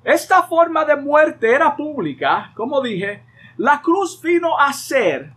Esta 0.03 0.43
forma 0.43 0.83
de 0.83 0.97
muerte 0.97 1.53
era 1.53 1.75
pública, 1.75 2.51
como 2.55 2.81
dije, 2.81 3.23
la 3.57 3.81
cruz 3.81 4.21
vino 4.21 4.59
a 4.59 4.73
ser 4.73 5.33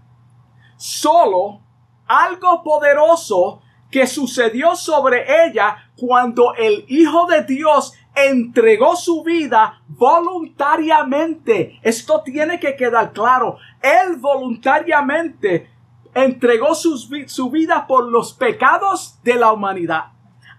solo 0.77 1.61
algo 2.07 2.63
poderoso 2.63 3.63
que 3.91 4.07
sucedió 4.07 4.75
sobre 4.75 5.47
ella 5.47 5.91
cuando 5.97 6.55
el 6.55 6.85
Hijo 6.89 7.27
de 7.27 7.43
Dios 7.45 7.95
entregó 8.17 8.97
su 8.97 9.23
vida 9.23 9.83
voluntariamente. 9.87 11.79
Esto 11.83 12.23
tiene 12.25 12.59
que 12.59 12.75
quedar 12.75 13.13
claro. 13.13 13.59
Él 13.81 14.17
voluntariamente 14.17 15.71
entregó 16.15 16.75
su 16.75 17.51
vida 17.51 17.87
por 17.87 18.11
los 18.11 18.33
pecados 18.33 19.21
de 19.23 19.35
la 19.35 19.53
humanidad. 19.53 20.17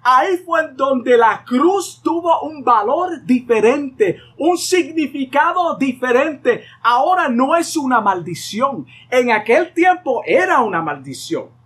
Ahí 0.09 0.37
fue 0.37 0.69
donde 0.73 1.17
la 1.17 1.43
cruz 1.43 1.99
tuvo 2.01 2.39
un 2.43 2.63
valor 2.63 3.25
diferente, 3.25 4.17
un 4.37 4.57
significado 4.57 5.75
diferente. 5.75 6.63
Ahora 6.81 7.27
no 7.27 7.57
es 7.57 7.75
una 7.75 7.99
maldición. 7.99 8.85
En 9.09 9.31
aquel 9.31 9.73
tiempo 9.73 10.21
era 10.25 10.61
una 10.61 10.81
maldición. 10.81 11.56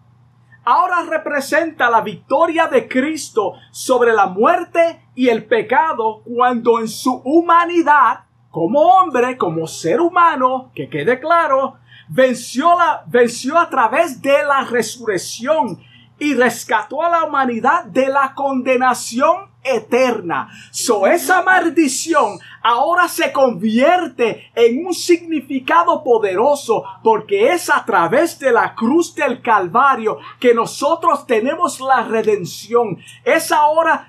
Ahora 0.63 1.03
representa 1.09 1.89
la 1.89 2.01
victoria 2.01 2.67
de 2.67 2.87
Cristo 2.87 3.53
sobre 3.71 4.13
la 4.13 4.27
muerte 4.27 5.07
y 5.15 5.29
el 5.29 5.45
pecado 5.45 6.21
cuando 6.23 6.79
en 6.79 6.87
su 6.87 7.21
humanidad, 7.25 8.25
como 8.51 8.79
hombre, 8.79 9.37
como 9.37 9.65
ser 9.65 9.99
humano, 9.99 10.71
que 10.75 10.87
quede 10.87 11.19
claro, 11.19 11.77
venció, 12.09 12.77
la, 12.77 13.03
venció 13.07 13.57
a 13.57 13.69
través 13.69 14.21
de 14.21 14.43
la 14.43 14.63
resurrección 14.65 15.79
y 16.19 16.35
rescató 16.35 17.01
a 17.01 17.09
la 17.09 17.23
humanidad 17.23 17.85
de 17.85 18.09
la 18.09 18.33
condenación 18.35 19.50
eterna. 19.63 20.49
So 20.71 21.07
esa 21.07 21.41
maldición 21.43 22.39
ahora 22.63 23.07
se 23.07 23.31
convierte 23.31 24.51
en 24.55 24.85
un 24.85 24.93
significado 24.93 26.03
poderoso 26.03 26.83
porque 27.03 27.53
es 27.53 27.69
a 27.69 27.83
través 27.85 28.39
de 28.39 28.51
la 28.51 28.75
cruz 28.75 29.13
del 29.15 29.41
Calvario 29.41 30.17
que 30.39 30.53
nosotros 30.53 31.25
tenemos 31.25 31.79
la 31.79 32.03
redención. 32.03 32.97
Es 33.23 33.51
ahora 33.51 34.07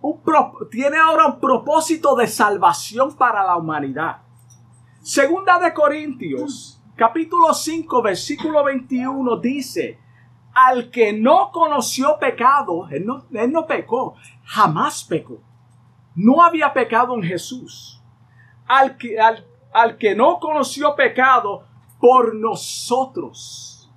un 0.00 0.20
tiene 0.70 0.98
ahora 0.98 1.26
un 1.26 1.38
propósito 1.38 2.16
de 2.16 2.26
salvación 2.26 3.16
para 3.16 3.44
la 3.44 3.56
humanidad. 3.56 4.22
Segunda 5.00 5.58
de 5.58 5.72
Corintios, 5.72 6.80
capítulo 6.96 7.54
5, 7.54 8.02
versículo 8.02 8.64
21 8.64 9.36
dice, 9.38 9.98
al 10.54 10.90
que 10.90 11.12
no 11.12 11.50
conoció 11.50 12.18
pecado, 12.18 12.88
él 12.90 13.06
no, 13.06 13.24
él 13.32 13.52
no 13.52 13.66
pecó, 13.66 14.14
jamás 14.44 15.04
pecó. 15.04 15.40
No 16.14 16.42
había 16.42 16.72
pecado 16.72 17.14
en 17.14 17.22
Jesús. 17.22 18.02
Al 18.66 18.96
que, 18.98 19.18
al, 19.18 19.46
al 19.72 19.96
que 19.96 20.14
no 20.14 20.38
conoció 20.38 20.94
pecado, 20.94 21.64
por 21.98 22.34
nosotros. 22.34 23.88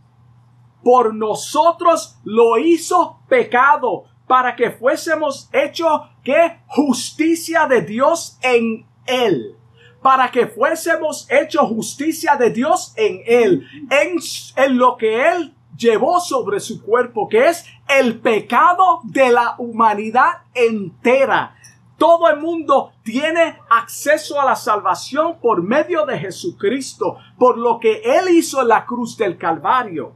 Por 0.83 1.15
nosotros 1.15 2.19
lo 2.23 2.57
hizo 2.59 3.19
pecado 3.27 4.05
para 4.27 4.55
que 4.55 4.69
fuésemos 4.69 5.49
hechos 5.51 6.01
que 6.23 6.59
justicia 6.67 7.65
de 7.65 7.81
Dios 7.81 8.37
en 8.43 8.85
él. 9.07 9.55
Para 10.03 10.29
que 10.29 10.45
fuésemos 10.45 11.27
hechos 11.31 11.67
justicia 11.67 12.35
de 12.35 12.51
Dios 12.51 12.93
en 12.95 13.21
él. 13.25 13.67
En, 13.89 14.19
en 14.55 14.77
lo 14.77 14.97
que 14.97 15.27
él 15.29 15.54
llevó 15.77 16.19
sobre 16.19 16.59
su 16.59 16.81
cuerpo, 16.83 17.27
que 17.27 17.47
es 17.47 17.65
el 17.87 18.19
pecado 18.19 19.01
de 19.03 19.31
la 19.31 19.55
humanidad 19.57 20.43
entera. 20.53 21.55
Todo 21.97 22.29
el 22.29 22.39
mundo 22.39 22.91
tiene 23.03 23.57
acceso 23.69 24.39
a 24.39 24.45
la 24.45 24.55
salvación 24.55 25.39
por 25.39 25.63
medio 25.63 26.05
de 26.05 26.19
Jesucristo, 26.19 27.17
por 27.37 27.57
lo 27.57 27.79
que 27.79 28.01
Él 28.03 28.29
hizo 28.29 28.61
en 28.61 28.67
la 28.67 28.85
cruz 28.85 29.17
del 29.17 29.37
Calvario. 29.37 30.13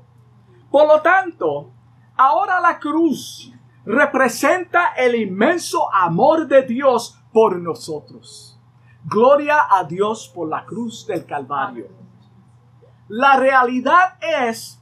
Por 0.69 0.87
lo 0.87 1.01
tanto, 1.01 1.71
ahora 2.17 2.59
la 2.59 2.79
cruz 2.79 3.53
representa 3.85 4.93
el 4.97 5.15
inmenso 5.15 5.91
amor 5.93 6.47
de 6.47 6.63
Dios 6.63 7.17
por 7.31 7.57
nosotros. 7.57 8.59
Gloria 9.05 9.67
a 9.69 9.85
Dios 9.85 10.29
por 10.33 10.49
la 10.49 10.65
cruz 10.65 11.07
del 11.07 11.25
Calvario. 11.25 11.87
La 13.07 13.37
realidad 13.37 14.19
es 14.21 14.78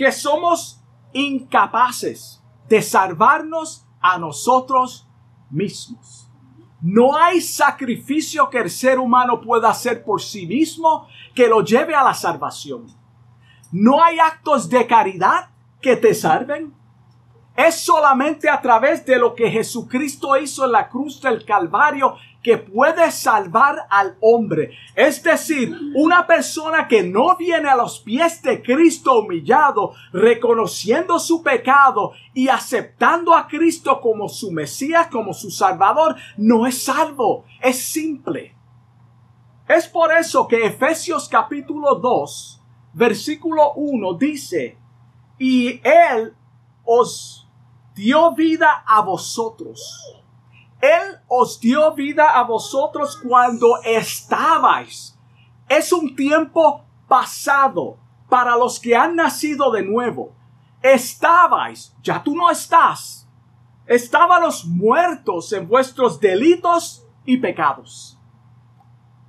que 0.00 0.12
somos 0.12 0.82
incapaces 1.12 2.42
de 2.70 2.80
salvarnos 2.80 3.86
a 4.00 4.16
nosotros 4.16 5.06
mismos. 5.50 6.26
No 6.80 7.14
hay 7.14 7.42
sacrificio 7.42 8.48
que 8.48 8.60
el 8.60 8.70
ser 8.70 8.98
humano 8.98 9.42
pueda 9.42 9.68
hacer 9.68 10.02
por 10.02 10.22
sí 10.22 10.46
mismo 10.46 11.06
que 11.34 11.48
lo 11.48 11.62
lleve 11.62 11.94
a 11.94 12.02
la 12.02 12.14
salvación. 12.14 12.86
No 13.72 14.02
hay 14.02 14.18
actos 14.18 14.70
de 14.70 14.86
caridad 14.86 15.50
que 15.82 15.96
te 15.96 16.14
salven. 16.14 16.72
Es 17.54 17.82
solamente 17.84 18.48
a 18.48 18.58
través 18.62 19.04
de 19.04 19.18
lo 19.18 19.34
que 19.34 19.50
Jesucristo 19.50 20.34
hizo 20.38 20.64
en 20.64 20.72
la 20.72 20.88
cruz 20.88 21.20
del 21.20 21.44
Calvario 21.44 22.16
que 22.42 22.56
puede 22.56 23.10
salvar 23.10 23.86
al 23.90 24.16
hombre. 24.20 24.72
Es 24.94 25.22
decir, 25.22 25.76
una 25.94 26.26
persona 26.26 26.88
que 26.88 27.02
no 27.02 27.36
viene 27.36 27.68
a 27.68 27.76
los 27.76 28.00
pies 28.00 28.42
de 28.42 28.62
Cristo 28.62 29.18
humillado, 29.20 29.92
reconociendo 30.12 31.18
su 31.18 31.42
pecado 31.42 32.12
y 32.32 32.48
aceptando 32.48 33.34
a 33.34 33.46
Cristo 33.46 34.00
como 34.00 34.28
su 34.28 34.50
Mesías, 34.50 35.08
como 35.08 35.34
su 35.34 35.50
Salvador, 35.50 36.16
no 36.36 36.66
es 36.66 36.82
salvo. 36.84 37.44
Es 37.60 37.78
simple. 37.82 38.56
Es 39.68 39.86
por 39.86 40.12
eso 40.12 40.48
que 40.48 40.66
Efesios 40.66 41.28
capítulo 41.28 41.94
2, 41.96 42.62
versículo 42.94 43.74
1 43.74 44.14
dice, 44.14 44.78
y 45.38 45.80
Él 45.84 46.34
os 46.84 47.48
dio 47.94 48.34
vida 48.34 48.82
a 48.86 49.02
vosotros 49.02 50.19
él 50.80 51.18
os 51.28 51.60
dio 51.60 51.92
vida 51.94 52.38
a 52.38 52.42
vosotros 52.44 53.20
cuando 53.22 53.80
estabais. 53.84 55.18
Es 55.68 55.92
un 55.92 56.16
tiempo 56.16 56.84
pasado 57.06 57.98
para 58.28 58.56
los 58.56 58.80
que 58.80 58.96
han 58.96 59.16
nacido 59.16 59.70
de 59.70 59.82
nuevo. 59.82 60.32
Estabais, 60.82 61.94
ya 62.02 62.22
tú 62.22 62.34
no 62.34 62.50
estás. 62.50 63.28
Estábamos 63.86 64.64
muertos 64.64 65.52
en 65.52 65.68
vuestros 65.68 66.18
delitos 66.18 67.04
y 67.26 67.36
pecados. 67.36 68.18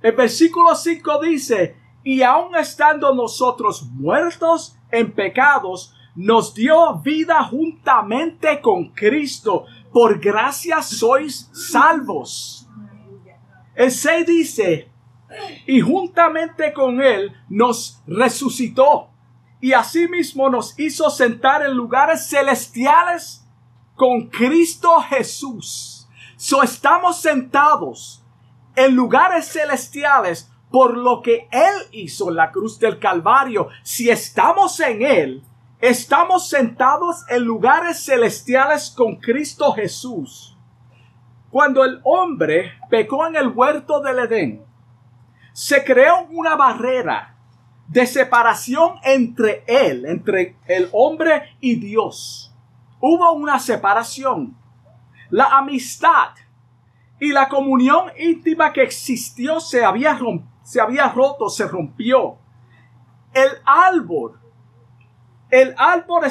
El 0.00 0.16
versículo 0.16 0.74
5 0.74 1.20
dice, 1.20 1.76
y 2.02 2.22
aun 2.22 2.56
estando 2.56 3.14
nosotros 3.14 3.82
muertos 3.92 4.76
en 4.90 5.12
pecados, 5.12 5.94
nos 6.14 6.54
dio 6.54 6.96
vida 6.98 7.42
juntamente 7.44 8.60
con 8.60 8.90
Cristo 8.90 9.66
por 9.92 10.18
gracia 10.18 10.82
sois 10.82 11.50
salvos. 11.52 12.68
El 13.74 13.90
6 13.90 14.26
dice, 14.26 14.90
y 15.66 15.80
juntamente 15.80 16.72
con 16.72 17.00
él 17.00 17.32
nos 17.48 18.02
resucitó 18.06 19.10
y 19.60 19.72
asimismo 19.72 20.50
nos 20.50 20.78
hizo 20.78 21.08
sentar 21.08 21.64
en 21.64 21.74
lugares 21.74 22.28
celestiales 22.28 23.46
con 23.94 24.28
Cristo 24.28 25.00
Jesús. 25.08 26.08
So 26.36 26.62
estamos 26.62 27.20
sentados 27.20 28.24
en 28.74 28.94
lugares 28.96 29.46
celestiales 29.46 30.50
por 30.70 30.96
lo 30.96 31.22
que 31.22 31.48
Él 31.52 31.74
hizo 31.92 32.30
en 32.30 32.36
la 32.36 32.50
cruz 32.50 32.78
del 32.78 32.98
Calvario. 32.98 33.68
Si 33.84 34.10
estamos 34.10 34.80
en 34.80 35.02
Él, 35.02 35.44
Estamos 35.82 36.48
sentados 36.48 37.24
en 37.28 37.42
lugares 37.42 38.04
celestiales 38.04 38.88
con 38.88 39.16
Cristo 39.16 39.72
Jesús. 39.72 40.56
Cuando 41.50 41.84
el 41.84 42.00
hombre 42.04 42.70
pecó 42.88 43.26
en 43.26 43.34
el 43.34 43.48
huerto 43.48 44.00
del 44.00 44.20
Edén, 44.20 44.64
se 45.52 45.82
creó 45.82 46.28
una 46.30 46.54
barrera 46.54 47.36
de 47.88 48.06
separación 48.06 48.94
entre 49.02 49.64
él, 49.66 50.06
entre 50.06 50.56
el 50.68 50.88
hombre 50.92 51.56
y 51.58 51.74
Dios. 51.74 52.54
Hubo 53.00 53.32
una 53.32 53.58
separación. 53.58 54.56
La 55.30 55.46
amistad 55.46 56.28
y 57.18 57.32
la 57.32 57.48
comunión 57.48 58.12
íntima 58.20 58.72
que 58.72 58.84
existió 58.84 59.58
se 59.58 59.84
había, 59.84 60.16
se 60.62 60.80
había 60.80 61.08
roto, 61.08 61.48
se 61.48 61.66
rompió. 61.66 62.38
El 63.34 63.50
árbol 63.64 64.41
el 65.52 65.74
árbol 65.76 66.22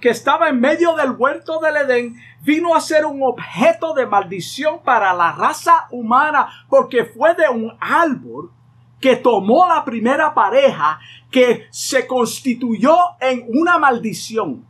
que 0.00 0.08
estaba 0.08 0.48
en 0.48 0.58
medio 0.58 0.96
del 0.96 1.10
huerto 1.10 1.60
del 1.60 1.76
Edén 1.76 2.16
vino 2.40 2.74
a 2.74 2.80
ser 2.80 3.04
un 3.04 3.22
objeto 3.22 3.92
de 3.92 4.06
maldición 4.06 4.82
para 4.82 5.12
la 5.12 5.32
raza 5.32 5.86
humana 5.90 6.48
porque 6.70 7.04
fue 7.04 7.34
de 7.34 7.46
un 7.50 7.76
árbol 7.78 8.50
que 8.98 9.16
tomó 9.16 9.68
la 9.68 9.84
primera 9.84 10.32
pareja 10.32 10.98
que 11.30 11.66
se 11.70 12.06
constituyó 12.06 12.96
en 13.20 13.44
una 13.52 13.78
maldición. 13.78 14.64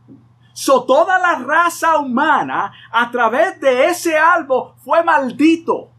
So 0.51 0.83
toda 0.83 1.17
la 1.17 1.39
raza 1.39 1.97
humana 1.97 2.73
a 2.91 3.09
través 3.11 3.61
de 3.61 3.85
ese 3.85 4.17
árbol 4.17 4.73
fue 4.83 5.05
maldito. 5.05 5.89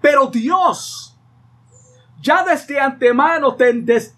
Pero 0.00 0.26
Dios 0.26 1.16
ya 2.20 2.42
desde 2.42 2.80
antemano 2.80 3.56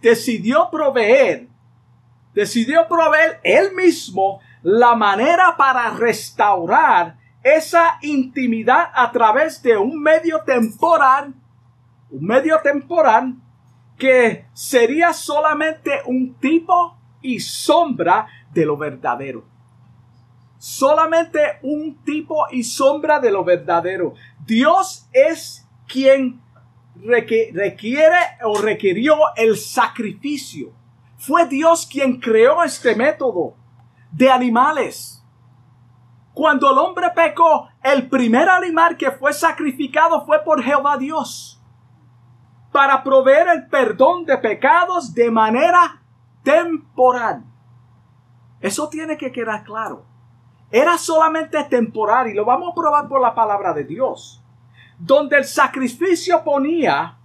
decidió 0.00 0.70
proveer 0.70 1.47
decidió 2.38 2.86
proveer 2.86 3.40
él 3.42 3.74
mismo 3.74 4.38
la 4.62 4.94
manera 4.94 5.56
para 5.56 5.90
restaurar 5.90 7.16
esa 7.42 7.98
intimidad 8.00 8.92
a 8.94 9.10
través 9.10 9.60
de 9.60 9.76
un 9.76 10.00
medio 10.00 10.44
temporal, 10.44 11.34
un 12.10 12.24
medio 12.24 12.60
temporal 12.62 13.34
que 13.98 14.46
sería 14.52 15.12
solamente 15.12 15.90
un 16.06 16.34
tipo 16.34 16.96
y 17.22 17.40
sombra 17.40 18.28
de 18.52 18.64
lo 18.64 18.76
verdadero. 18.76 19.44
solamente 20.60 21.40
un 21.62 22.04
tipo 22.04 22.46
y 22.52 22.62
sombra 22.62 23.18
de 23.18 23.32
lo 23.32 23.42
verdadero. 23.42 24.14
Dios 24.44 25.08
es 25.12 25.66
quien 25.88 26.40
requiere 27.04 28.18
o 28.44 28.60
requirió 28.60 29.16
el 29.36 29.56
sacrificio. 29.56 30.77
Fue 31.18 31.46
Dios 31.46 31.86
quien 31.86 32.20
creó 32.20 32.62
este 32.62 32.94
método 32.96 33.54
de 34.10 34.30
animales. 34.30 35.22
Cuando 36.32 36.70
el 36.70 36.78
hombre 36.78 37.10
pecó, 37.14 37.68
el 37.82 38.08
primer 38.08 38.48
animal 38.48 38.96
que 38.96 39.10
fue 39.10 39.32
sacrificado 39.32 40.24
fue 40.24 40.42
por 40.44 40.62
Jehová 40.62 40.96
Dios 40.96 41.60
para 42.70 43.02
proveer 43.02 43.48
el 43.48 43.66
perdón 43.66 44.24
de 44.24 44.38
pecados 44.38 45.12
de 45.12 45.30
manera 45.30 46.00
temporal. 46.44 47.44
Eso 48.60 48.88
tiene 48.88 49.16
que 49.16 49.32
quedar 49.32 49.64
claro. 49.64 50.04
Era 50.70 50.98
solamente 50.98 51.64
temporal 51.64 52.28
y 52.28 52.34
lo 52.34 52.44
vamos 52.44 52.70
a 52.70 52.74
probar 52.74 53.08
por 53.08 53.20
la 53.20 53.34
palabra 53.34 53.72
de 53.72 53.84
Dios. 53.84 54.44
Donde 54.98 55.38
el 55.38 55.44
sacrificio 55.44 56.44
ponía, 56.44 57.16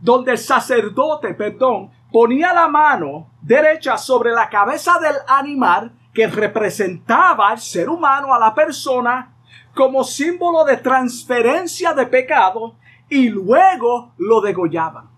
donde 0.00 0.32
el 0.32 0.38
sacerdote, 0.38 1.34
perdón, 1.34 1.90
ponía 2.16 2.54
la 2.54 2.66
mano 2.66 3.26
derecha 3.42 3.98
sobre 3.98 4.30
la 4.32 4.48
cabeza 4.48 4.98
del 4.98 5.16
animal 5.28 5.92
que 6.14 6.26
representaba 6.26 7.50
al 7.50 7.60
ser 7.60 7.90
humano, 7.90 8.32
a 8.32 8.38
la 8.38 8.54
persona, 8.54 9.36
como 9.74 10.02
símbolo 10.02 10.64
de 10.64 10.78
transferencia 10.78 11.92
de 11.92 12.06
pecado, 12.06 12.76
y 13.10 13.28
luego 13.28 14.14
lo 14.16 14.40
degollaban. 14.40 15.10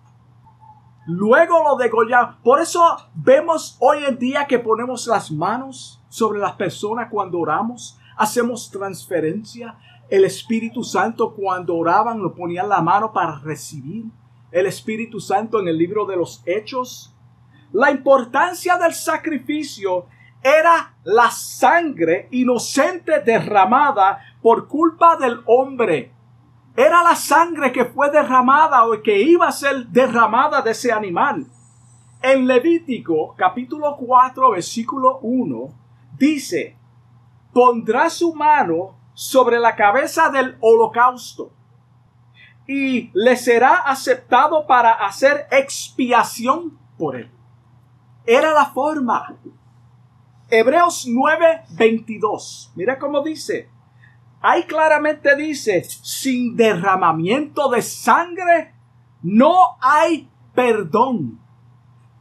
Luego 1.07 1.63
lo 1.63 1.77
degollaban. 1.77 2.39
Por 2.43 2.61
eso 2.61 2.97
vemos 3.15 3.77
hoy 3.79 3.99
en 4.05 4.19
día 4.19 4.49
que 4.49 4.59
ponemos 4.59 5.07
las 5.07 5.31
manos 5.31 6.03
sobre 6.09 6.41
las 6.41 6.55
personas 6.55 7.07
cuando 7.13 7.39
oramos, 7.39 7.97
hacemos 8.17 8.73
transferencia. 8.73 9.77
El 10.11 10.25
Espíritu 10.25 10.83
Santo 10.83 11.33
cuando 11.33 11.77
oraban 11.77 12.19
lo 12.19 12.35
ponían 12.35 12.69
la 12.69 12.83
mano 12.83 13.13
para 13.13 13.39
recibir. 13.39 14.07
El 14.51 14.67
Espíritu 14.67 15.21
Santo 15.21 15.61
en 15.61 15.69
el 15.69 15.77
libro 15.77 16.07
de 16.07 16.17
los 16.17 16.43
Hechos. 16.47 17.15
La 17.73 17.91
importancia 17.91 18.77
del 18.79 18.95
sacrificio 18.95 20.07
era 20.43 20.95
la 21.05 21.31
sangre 21.31 22.29
inocente 22.31 23.21
derramada 23.21 24.21
por 24.41 24.67
culpa 24.69 25.17
del 25.17 25.41
hombre. 25.47 26.13
Era 26.75 27.03
la 27.03 27.15
sangre 27.15 27.73
que 27.73 27.85
fue 27.85 28.11
derramada 28.11 28.87
o 28.87 29.03
que 29.03 29.21
iba 29.21 29.49
a 29.49 29.53
ser 29.53 29.87
derramada 29.89 30.63
de 30.63 30.71
ese 30.71 30.93
animal. 30.93 31.47
En 32.23 32.47
Levítico 32.47 33.35
capítulo 33.37 33.97
4 33.97 34.53
versículo 34.53 35.19
1 35.23 35.75
dice, 36.17 36.77
pondrá 37.53 38.09
su 38.09 38.35
mano 38.35 38.97
sobre 39.13 39.59
la 39.59 39.77
cabeza 39.77 40.31
del 40.31 40.57
holocausto 40.61 41.53
y 42.69 43.11
le 43.15 43.35
será 43.37 43.77
aceptado 43.79 44.67
para 44.67 44.93
hacer 44.93 45.49
expiación 45.51 46.79
por 46.99 47.17
él. 47.17 47.31
Era 48.27 48.53
la 48.53 48.67
forma. 48.67 49.39
Hebreos 50.51 51.07
9:22. 51.09 52.73
Mira 52.77 52.99
cómo 52.99 53.23
dice. 53.23 53.71
Ahí 54.41 54.65
claramente 54.65 55.35
dice, 55.35 55.83
sin 55.83 56.57
derramamiento 56.57 57.71
de 57.71 57.83
sangre 57.83 58.75
no 59.23 59.79
hay 59.81 60.31
perdón. 60.55 61.41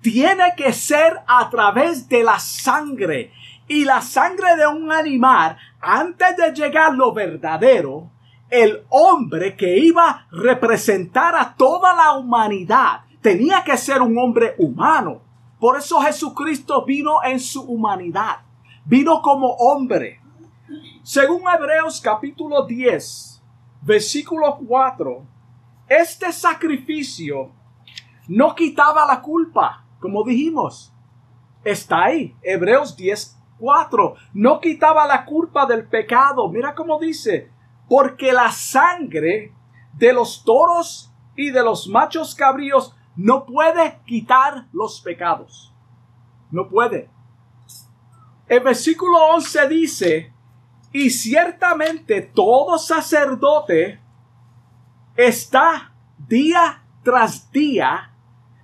Tiene 0.02 0.54
que 0.56 0.72
ser 0.72 1.22
a 1.28 1.50
través 1.50 2.08
de 2.08 2.24
la 2.24 2.40
sangre. 2.40 3.34
Y 3.68 3.84
la 3.84 4.02
sangre 4.02 4.56
de 4.56 4.66
un 4.66 4.94
animal, 4.94 5.58
antes 5.82 6.38
de 6.38 6.54
llegar 6.54 6.94
lo 6.94 7.12
verdadero, 7.12 8.10
el 8.50 8.86
hombre 8.90 9.56
que 9.56 9.78
iba 9.78 10.10
a 10.10 10.28
representar 10.32 11.36
a 11.36 11.56
toda 11.56 11.94
la 11.94 12.14
humanidad 12.14 13.02
tenía 13.22 13.64
que 13.64 13.78
ser 13.78 14.02
un 14.02 14.18
hombre 14.18 14.56
humano. 14.58 15.22
Por 15.60 15.78
eso 15.78 16.00
Jesucristo 16.00 16.86
vino 16.86 17.24
en 17.24 17.40
su 17.40 17.62
humanidad. 17.62 18.42
Vino 18.86 19.22
como 19.22 19.48
hombre. 19.48 20.22
Según 21.04 21.42
Hebreos 21.54 22.00
capítulo 22.00 22.66
10, 22.66 23.42
versículo 23.82 24.58
4, 24.66 25.26
este 25.90 26.32
sacrificio 26.32 27.52
no 28.28 28.54
quitaba 28.56 29.06
la 29.06 29.22
culpa, 29.22 29.86
como 30.00 30.24
dijimos. 30.24 30.94
Está 31.64 32.06
ahí, 32.06 32.36
Hebreos 32.42 32.96
10, 32.96 33.38
4. 33.60 34.16
No 34.34 34.60
quitaba 34.60 35.08
la 35.08 35.26
culpa 35.26 35.66
del 35.66 35.88
pecado. 35.88 36.48
Mira 36.50 36.76
cómo 36.76 37.00
dice, 37.00 37.52
porque 37.88 38.34
la 38.34 38.52
sangre 38.52 39.54
de 39.93 40.13
los 40.13 40.43
toros 40.43 41.12
y 41.36 41.52
de 41.52 41.63
los 41.63 41.88
machos 41.88 42.36
cabríos 42.36 42.95
no 43.15 43.45
puede 43.45 44.00
quitar 44.06 44.67
los 44.71 45.02
pecados. 45.02 45.73
No 46.52 46.69
puede. 46.69 47.10
El 48.47 48.62
versículo 48.62 49.17
11 49.34 49.67
dice, 49.67 50.34
y 50.91 51.10
ciertamente 51.10 52.21
todo 52.21 52.78
sacerdote 52.78 54.00
está 55.15 55.93
día 56.17 56.84
tras 57.04 57.52
día 57.52 58.13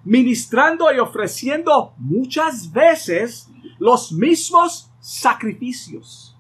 ministrando 0.04 0.92
y 0.94 1.00
ofreciendo 1.00 1.94
muchas 1.98 2.72
veces 2.72 3.50
los 3.80 4.12
mismos 4.12 4.92
sacrificios 5.00 6.33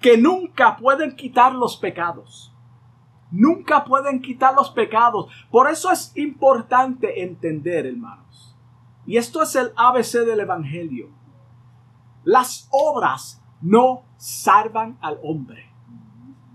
que 0.00 0.16
nunca 0.16 0.76
pueden 0.76 1.16
quitar 1.16 1.54
los 1.54 1.76
pecados. 1.76 2.54
Nunca 3.30 3.84
pueden 3.84 4.22
quitar 4.22 4.54
los 4.54 4.70
pecados. 4.70 5.30
Por 5.50 5.68
eso 5.68 5.90
es 5.90 6.12
importante 6.16 7.22
entender, 7.22 7.86
hermanos. 7.86 8.56
Y 9.06 9.16
esto 9.16 9.42
es 9.42 9.54
el 9.56 9.72
ABC 9.76 10.24
del 10.24 10.40
Evangelio. 10.40 11.10
Las 12.24 12.68
obras 12.70 13.42
no 13.60 14.04
salvan 14.16 14.98
al 15.00 15.18
hombre. 15.22 15.72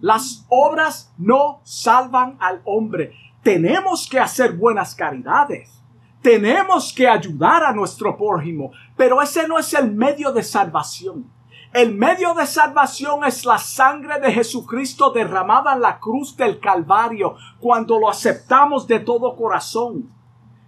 Las 0.02 0.46
obras 0.50 1.14
no 1.18 1.62
salvan 1.64 2.38
al 2.40 2.62
hombre. 2.66 3.14
Tenemos 3.42 4.08
que 4.10 4.20
hacer 4.20 4.54
buenas 4.54 4.96
caridades. 4.96 5.82
Tenemos 6.22 6.94
que 6.94 7.08
ayudar 7.08 7.64
a 7.64 7.74
nuestro 7.74 8.16
prójimo, 8.18 8.72
pero 8.96 9.22
ese 9.22 9.48
no 9.48 9.60
es 9.60 9.74
el 9.74 9.92
medio 9.92 10.32
de 10.32 10.44
salvación. 10.44 11.33
El 11.74 11.96
medio 11.96 12.36
de 12.36 12.46
salvación 12.46 13.24
es 13.26 13.46
la 13.46 13.58
sangre 13.58 14.20
de 14.20 14.32
Jesucristo 14.32 15.10
derramada 15.10 15.74
en 15.74 15.82
la 15.82 16.00
cruz 16.00 16.38
del 16.38 16.60
Calvario 16.60 17.36
cuando 17.60 17.98
lo 17.98 18.12
aceptamos 18.12 18.86
de 18.86 19.00
todo 19.00 19.36
corazón. 19.36 20.08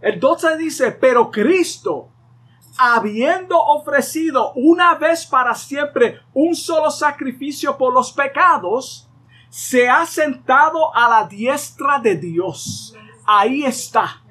Entonces 0.01 0.57
dice, 0.57 0.91
pero 0.91 1.29
Cristo, 1.29 2.09
habiendo 2.75 3.55
ofrecido 3.55 4.51
una 4.55 4.95
vez 4.95 5.27
para 5.27 5.53
siempre 5.53 6.21
un 6.33 6.55
solo 6.55 6.89
sacrificio 6.89 7.77
por 7.77 7.93
los 7.93 8.11
pecados, 8.11 9.07
se 9.49 9.87
ha 9.87 10.07
sentado 10.07 10.93
a 10.95 11.07
la 11.07 11.27
diestra 11.27 11.99
de 11.99 12.15
Dios. 12.15 12.95
Ahí 13.27 13.63
está 13.63 14.24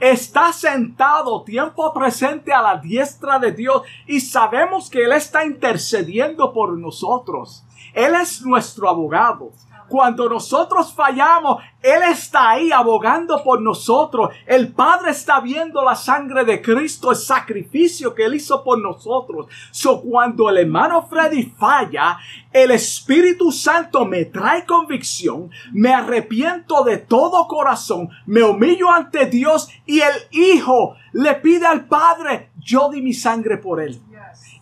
está 0.00 0.52
sentado 0.52 1.42
tiempo 1.42 1.92
presente 1.92 2.52
a 2.52 2.62
la 2.62 2.76
diestra 2.76 3.38
de 3.38 3.52
Dios 3.52 3.82
y 4.06 4.20
sabemos 4.20 4.90
que 4.90 5.04
Él 5.04 5.12
está 5.12 5.44
intercediendo 5.44 6.52
por 6.52 6.76
nosotros. 6.78 7.64
Él 7.92 8.14
es 8.14 8.42
nuestro 8.42 8.88
abogado. 8.88 9.52
Cuando 9.88 10.28
nosotros 10.28 10.92
fallamos, 10.92 11.62
Él 11.82 12.02
está 12.10 12.50
ahí 12.50 12.72
abogando 12.72 13.42
por 13.42 13.60
nosotros. 13.60 14.30
El 14.46 14.72
Padre 14.72 15.10
está 15.10 15.40
viendo 15.40 15.82
la 15.82 15.94
sangre 15.94 16.44
de 16.44 16.62
Cristo, 16.62 17.10
el 17.10 17.16
sacrificio 17.16 18.14
que 18.14 18.24
Él 18.24 18.34
hizo 18.34 18.64
por 18.64 18.78
nosotros. 18.78 19.46
So, 19.70 20.00
cuando 20.00 20.48
el 20.48 20.58
hermano 20.58 21.06
Freddy 21.06 21.44
falla, 21.44 22.18
el 22.52 22.70
Espíritu 22.70 23.52
Santo 23.52 24.04
me 24.04 24.24
trae 24.26 24.64
convicción, 24.64 25.50
me 25.72 25.92
arrepiento 25.92 26.84
de 26.84 26.98
todo 26.98 27.46
corazón, 27.46 28.08
me 28.26 28.42
humillo 28.42 28.90
ante 28.90 29.26
Dios 29.26 29.68
y 29.86 30.00
el 30.00 30.14
Hijo 30.30 30.96
le 31.12 31.34
pide 31.36 31.66
al 31.66 31.86
Padre, 31.86 32.50
yo 32.58 32.90
di 32.90 33.02
mi 33.02 33.12
sangre 33.12 33.58
por 33.58 33.80
Él. 33.80 34.00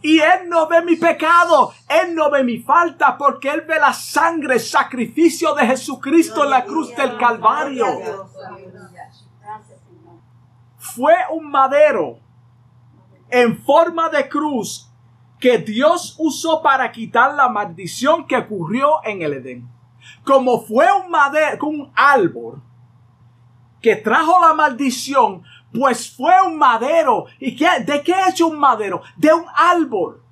Y 0.02 0.18
Él 0.18 0.48
no 0.48 0.66
ve 0.66 0.82
mi 0.82 0.96
pecado, 0.96 1.72
Él 1.88 2.14
no 2.14 2.30
ve 2.30 2.42
mi 2.42 2.58
falta, 2.58 3.16
porque 3.16 3.48
Él 3.48 3.62
ve 3.62 3.78
la 3.78 3.92
sangre, 3.92 4.58
sacrificio 4.58 5.54
de 5.54 5.66
Jesucristo 5.66 6.42
en 6.42 6.50
la 6.50 6.64
cruz 6.64 6.94
del 6.96 7.16
Calvario. 7.16 7.86
Fue 10.76 11.14
un 11.30 11.48
madero 11.48 12.18
en 13.30 13.56
forma 13.62 14.08
de 14.08 14.28
cruz 14.28 14.90
que 15.38 15.58
Dios 15.58 16.16
usó 16.18 16.62
para 16.62 16.90
quitar 16.92 17.34
la 17.34 17.48
maldición 17.48 18.26
que 18.26 18.36
ocurrió 18.36 19.04
en 19.04 19.22
el 19.22 19.34
Edén. 19.34 19.68
Como 20.24 20.60
fue 20.60 20.86
un 20.92 21.10
madero, 21.10 21.66
un 21.66 21.92
árbol 21.94 22.62
que 23.80 23.96
trajo 23.96 24.40
la 24.40 24.54
maldición, 24.54 25.42
pues 25.72 26.14
fue 26.14 26.34
un 26.46 26.58
madero. 26.58 27.26
¿Y 27.38 27.56
qué, 27.56 27.68
de 27.84 28.02
qué 28.02 28.14
hecho 28.28 28.48
un 28.48 28.58
madero? 28.58 29.02
De 29.16 29.32
un 29.32 29.44
árbol. 29.54 30.22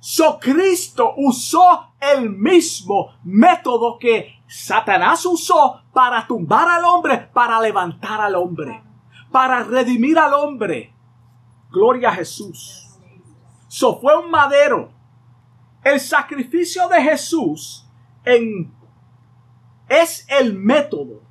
So 0.00 0.38
Cristo 0.38 1.14
usó 1.16 1.92
el 2.00 2.30
mismo 2.30 3.16
método 3.24 3.98
que 3.98 4.40
Satanás 4.46 5.26
usó 5.26 5.82
para 5.92 6.26
tumbar 6.26 6.68
al 6.68 6.84
hombre, 6.84 7.18
para 7.32 7.60
levantar 7.60 8.20
al 8.20 8.36
hombre, 8.36 8.82
para 9.32 9.64
redimir 9.64 10.18
al 10.18 10.34
hombre. 10.34 10.94
Gloria 11.70 12.10
a 12.10 12.14
Jesús. 12.14 12.86
So 13.68 13.98
fue 14.00 14.16
un 14.16 14.30
madero. 14.30 14.92
El 15.82 16.00
sacrificio 16.00 16.88
de 16.88 17.02
Jesús 17.02 17.86
en, 18.24 18.72
es 19.88 20.26
el 20.28 20.54
método 20.54 21.22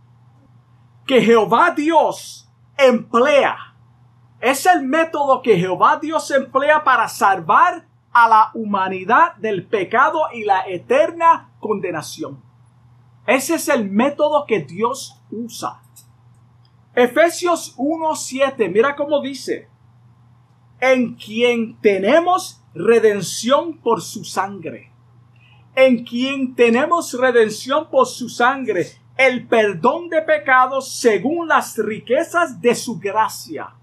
que 1.06 1.22
Jehová 1.22 1.72
Dios 1.72 2.44
emplea. 2.78 3.76
Es 4.40 4.66
el 4.66 4.84
método 4.84 5.42
que 5.42 5.58
Jehová 5.58 6.00
Dios 6.02 6.30
emplea 6.32 6.84
para 6.84 7.08
salvar 7.08 7.88
a 8.12 8.30
la 8.30 8.52
humanidad 8.54 9.36
del 9.36 9.66
pecado 9.66 10.28
y 10.34 10.44
la 10.44 10.68
eterna 10.68 11.52
condenación. 11.60 12.42
Ese 13.28 13.56
es 13.56 13.68
el 13.70 13.90
método 13.90 14.46
que 14.46 14.60
Dios 14.62 15.22
usa. 15.32 15.82
Efesios 16.94 17.76
1.7, 17.78 18.72
mira 18.72 18.96
cómo 18.96 19.22
dice, 19.22 19.68
en 20.80 21.16
quien 21.16 21.80
tenemos 21.82 22.64
redención 22.74 23.78
por 23.80 24.02
su 24.02 24.24
sangre, 24.24 24.92
en 25.76 26.06
quien 26.06 26.56
tenemos 26.56 27.14
redención 27.20 27.90
por 27.90 28.08
su 28.08 28.30
sangre, 28.30 28.86
el 29.17 29.47
perdón 29.47 30.10
de 30.10 30.21
pecados 30.21 30.99
según 30.99 31.47
las 31.47 31.78
riquezas 31.78 32.62
de 32.62 32.75
su 32.75 32.99
gracia. 32.99 33.73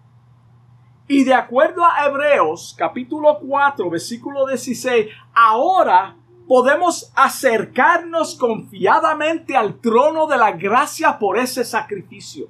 Y 1.09 1.25
de 1.25 1.35
acuerdo 1.35 1.85
a 1.85 2.07
Hebreos 2.07 2.75
capítulo 2.79 3.39
4 3.39 3.91
versículo 3.91 4.47
16, 4.47 5.07
ahora 5.35 6.17
podemos 6.47 7.13
acercarnos 7.15 8.35
confiadamente 8.35 9.57
al 9.57 9.81
trono 9.81 10.27
de 10.27 10.37
la 10.37 10.53
gracia 10.53 11.19
por 11.19 11.39
ese 11.39 11.65
sacrificio. 11.65 12.49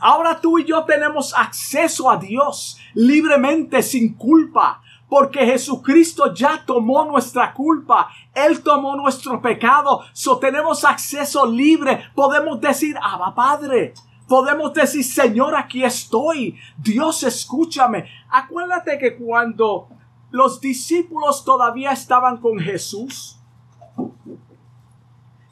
Ahora 0.00 0.40
tú 0.40 0.58
y 0.58 0.64
yo 0.64 0.84
tenemos 0.84 1.34
acceso 1.34 2.10
a 2.10 2.18
Dios 2.18 2.78
libremente 2.94 3.82
sin 3.82 4.14
culpa 4.14 4.82
porque 5.08 5.46
Jesucristo 5.46 6.34
ya 6.34 6.64
tomó 6.64 7.04
nuestra 7.04 7.54
culpa, 7.54 8.08
Él 8.34 8.62
tomó 8.62 8.94
nuestro 8.94 9.40
pecado, 9.40 10.02
so 10.12 10.38
tenemos 10.38 10.84
acceso 10.84 11.46
libre, 11.46 12.04
podemos 12.14 12.60
decir, 12.60 12.96
Abba 13.02 13.34
Padre, 13.34 13.94
podemos 14.28 14.72
decir, 14.74 15.02
Señor, 15.02 15.56
aquí 15.56 15.82
estoy, 15.82 16.58
Dios 16.76 17.22
escúchame. 17.22 18.06
Acuérdate 18.28 18.98
que 18.98 19.16
cuando 19.16 19.88
los 20.30 20.60
discípulos 20.60 21.44
todavía 21.44 21.92
estaban 21.92 22.36
con 22.36 22.58
Jesús, 22.58 23.40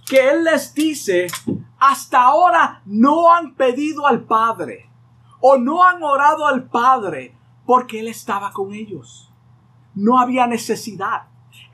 que 0.06 0.30
Él 0.30 0.44
les 0.44 0.74
dice, 0.74 1.28
hasta 1.78 2.22
ahora 2.22 2.82
no 2.84 3.32
han 3.32 3.54
pedido 3.54 4.06
al 4.06 4.22
Padre 4.24 4.90
o 5.40 5.56
no 5.56 5.82
han 5.82 6.02
orado 6.02 6.46
al 6.46 6.68
Padre 6.68 7.34
porque 7.64 8.00
Él 8.00 8.08
estaba 8.08 8.52
con 8.52 8.72
ellos 8.72 9.25
no 9.96 10.20
había 10.20 10.46
necesidad. 10.46 11.22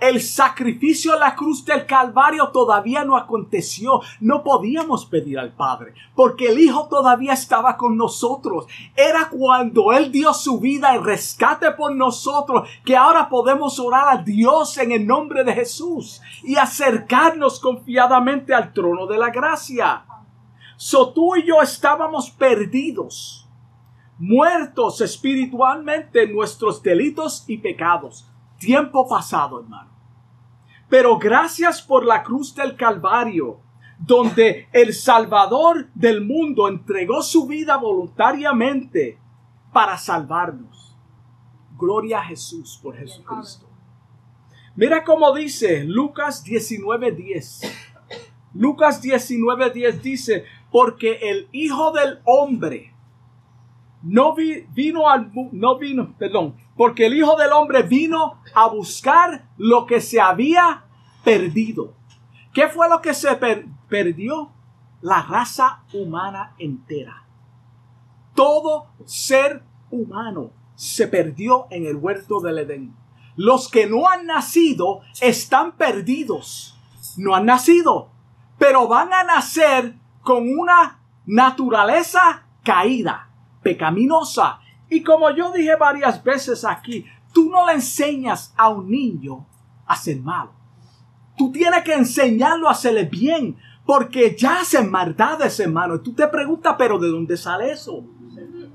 El 0.03 0.21
sacrificio 0.21 1.13
a 1.13 1.17
la 1.17 1.37
cruz 1.37 1.65
del 1.65 1.87
Calvario 1.87 2.49
todavía 2.49 3.05
no 3.05 3.17
aconteció. 3.17 4.01
No 4.21 4.43
podíamos 4.43 5.07
pedir 5.07 5.39
al 5.39 5.53
Padre, 5.53 5.95
porque 6.17 6.49
el 6.49 6.59
Hijo 6.59 6.89
todavía 6.89 7.35
estaba 7.35 7.77
con 7.77 7.97
nosotros. 7.97 8.67
Era 8.97 9.29
cuando 9.29 9.93
Él 9.93 10.11
dio 10.11 10.35
su 10.35 10.59
vida 10.59 10.95
en 10.97 11.05
rescate 11.05 11.71
por 11.71 11.95
nosotros 11.95 12.69
que 12.85 12.97
ahora 12.97 13.29
podemos 13.29 13.79
orar 13.79 14.09
a 14.09 14.23
Dios 14.23 14.77
en 14.79 14.91
el 14.91 15.07
nombre 15.07 15.45
de 15.45 15.55
Jesús 15.55 16.21
y 16.43 16.57
acercarnos 16.57 17.61
confiadamente 17.61 18.55
al 18.55 18.73
trono 18.73 19.07
de 19.07 19.19
la 19.19 19.31
gracia. 19.31 20.05
So 20.77 21.13
tú 21.13 21.37
y 21.37 21.47
yo 21.47 21.63
estábamos 21.63 22.29
perdidos 22.29 23.42
muertos 24.23 25.01
espiritualmente 25.01 26.23
en 26.23 26.33
nuestros 26.33 26.81
delitos 26.81 27.45
y 27.49 27.59
pecados. 27.59 28.31
Tiempo 28.57 29.09
pasado, 29.09 29.61
hermano. 29.61 29.91
Pero 30.89 31.19
gracias 31.19 31.83
por 31.83 32.05
la 32.05 32.23
cruz 32.23 32.55
del 32.55 32.77
Calvario, 32.77 33.59
donde 33.99 34.69
el 34.73 34.95
Salvador 34.95 35.89
del 35.95 36.25
mundo 36.25 36.69
entregó 36.69 37.21
su 37.21 37.49
vida 37.49 37.77
voluntariamente 37.79 39.19
para 39.73 39.99
salvarnos. 39.99 40.97
Gloria 41.77 42.21
a 42.21 42.25
Jesús 42.25 42.79
por 42.81 42.97
Jesucristo. 42.97 43.69
Mira 44.77 45.03
cómo 45.03 45.35
dice 45.35 45.83
Lucas 45.83 46.45
19:10. 46.45 47.73
Lucas 48.55 49.03
19:10 49.03 50.01
dice, 50.01 50.45
porque 50.71 51.19
el 51.23 51.49
Hijo 51.51 51.91
del 51.91 52.21
Hombre 52.25 52.92
no 54.03 54.35
vino 54.35 55.09
al 55.09 55.31
no 55.53 55.79
vino, 55.79 56.15
perdón, 56.19 56.57
porque 56.77 57.07
el 57.07 57.15
Hijo 57.15 57.37
del 57.37 57.53
Hombre 57.53 57.83
vino 57.83 58.41
a 58.55 58.69
buscar 58.69 59.49
lo 59.57 59.87
que 59.87 60.01
se 60.01 60.21
había 60.21 60.85
perdido. 61.25 61.95
¿Qué 62.53 62.69
fue 62.69 62.89
lo 62.89 63.01
que 63.01 63.15
se 63.15 63.29
perdió? 63.89 64.51
La 65.01 65.23
raza 65.23 65.83
humana 65.93 66.55
entera. 66.59 67.25
Todo 68.35 68.89
ser 69.05 69.63
humano 69.91 70.51
se 70.75 71.09
perdió 71.09 71.67
en 71.71 71.87
el 71.87 71.97
huerto 71.97 72.41
del 72.41 72.59
Edén. 72.59 72.95
Los 73.37 73.69
que 73.69 73.87
no 73.87 74.09
han 74.09 74.27
nacido 74.27 75.01
están 75.21 75.73
perdidos. 75.73 76.79
No 77.17 77.35
han 77.35 77.47
nacido, 77.47 78.11
pero 78.59 78.87
van 78.87 79.13
a 79.13 79.25
nacer 79.25 79.97
con 80.23 80.49
una 80.49 81.01
naturaleza 81.27 82.47
caída 82.63 83.32
pecaminosa. 83.63 84.61
Y 84.89 85.03
como 85.03 85.31
yo 85.31 85.53
dije 85.53 85.75
varias 85.77 86.23
veces 86.23 86.65
aquí, 86.65 87.07
tú 87.33 87.49
no 87.49 87.67
le 87.67 87.75
enseñas 87.75 88.53
a 88.57 88.69
un 88.69 88.91
niño 88.91 89.47
a 89.87 89.97
ser 89.97 90.21
malo. 90.21 90.53
Tú 91.37 91.51
tienes 91.51 91.83
que 91.83 91.95
enseñarlo 91.95 92.69
a 92.69 92.73
hacerle 92.73 93.05
bien, 93.05 93.57
porque 93.87 94.37
ya 94.39 94.61
hacen 94.61 94.91
maldades, 94.91 95.59
hermano. 95.61 95.97
Y 95.97 96.03
tú 96.03 96.13
te 96.13 96.27
preguntas, 96.29 96.75
pero 96.79 96.99
¿de 96.99 97.09
dónde 97.09 97.37
sale 97.37 97.73
eso? 97.73 98.05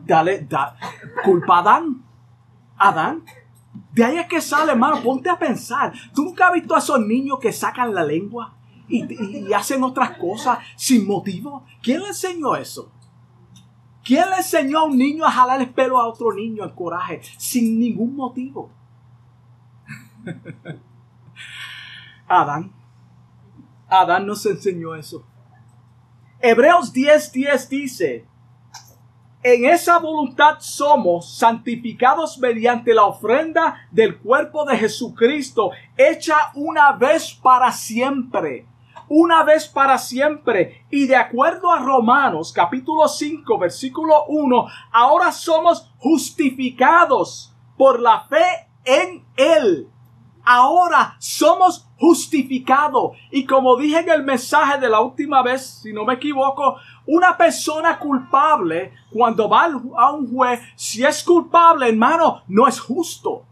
Dale, 0.06 0.42
da, 0.42 0.76
culpa 1.24 1.58
a 1.58 1.60
Adán. 1.60 2.04
Adán. 2.78 3.24
De 3.94 4.04
ahí 4.04 4.18
es 4.18 4.28
que 4.28 4.42
sale, 4.42 4.72
hermano. 4.72 5.02
Ponte 5.02 5.30
a 5.30 5.38
pensar. 5.38 5.94
¿Tú 6.14 6.24
nunca 6.24 6.48
has 6.48 6.54
visto 6.54 6.76
a 6.76 6.80
esos 6.80 7.00
niños 7.00 7.40
que 7.40 7.52
sacan 7.52 7.94
la 7.94 8.04
lengua 8.04 8.56
y, 8.88 9.48
y 9.48 9.54
hacen 9.54 9.84
otras 9.84 10.18
cosas 10.18 10.60
sin 10.76 11.08
motivo? 11.08 11.64
¿Quién 11.82 12.02
le 12.02 12.08
enseñó 12.08 12.56
eso? 12.56 12.92
¿Quién 14.08 14.30
le 14.30 14.38
enseñó 14.38 14.80
a 14.80 14.84
un 14.86 14.98
niño 14.98 15.26
a 15.26 15.32
jalar 15.32 15.60
el 15.60 15.70
pelo 15.70 16.00
a 16.00 16.08
otro 16.08 16.34
niño 16.34 16.64
en 16.64 16.70
coraje 16.70 17.20
sin 17.38 17.78
ningún 17.78 18.16
motivo? 18.16 18.72
Adán. 22.30 22.72
Adán 23.90 24.26
nos 24.26 24.46
enseñó 24.46 24.96
eso. 24.96 25.26
Hebreos 26.40 26.94
10:10 26.94 27.32
10 27.34 27.70
dice, 27.70 28.26
en 29.44 29.66
esa 29.66 30.00
voluntad 30.00 30.56
somos 30.60 31.38
santificados 31.38 32.40
mediante 32.40 32.94
la 32.94 33.04
ofrenda 33.04 33.90
del 33.92 34.20
cuerpo 34.20 34.64
de 34.64 34.78
Jesucristo, 34.78 35.72
hecha 35.98 36.38
una 36.56 36.94
vez 36.94 37.34
para 37.34 37.74
siempre 37.74 38.66
una 39.10 39.44
vez 39.44 39.68
para 39.68 39.98
siempre. 39.98 40.86
Y 40.90 41.08
de 41.08 41.16
acuerdo 41.16 41.72
a 41.72 41.80
Romanos 41.80 42.52
capítulo 42.54 43.08
5 43.08 43.58
versículo 43.58 44.26
1, 44.28 44.68
ahora 44.92 45.32
somos 45.32 45.92
justificados 45.98 47.56
por 47.78 48.00
la 48.00 48.22
fe 48.22 48.70
en 48.86 49.26
Él. 49.36 49.90
Ahora 50.44 51.18
somos 51.20 51.90
justificados. 51.98 53.18
Y 53.32 53.46
como 53.46 53.76
dije 53.76 54.00
en 54.00 54.10
el 54.10 54.24
mensaje 54.24 54.80
de 54.80 54.88
la 54.88 55.02
última 55.02 55.44
vez, 55.44 55.82
si 55.82 55.92
no 55.92 56.06
me 56.06 56.14
equivoco, 56.14 56.78
una 57.06 57.38
persona 57.38 58.00
culpable, 58.00 58.94
cuando 59.12 59.50
va 59.50 59.66
a 59.66 60.12
un 60.12 60.34
juez, 60.34 60.62
si 60.76 61.04
es 61.04 61.24
culpable, 61.24 61.90
hermano, 61.90 62.44
no 62.48 62.68
es 62.68 62.80
justo. 62.80 63.44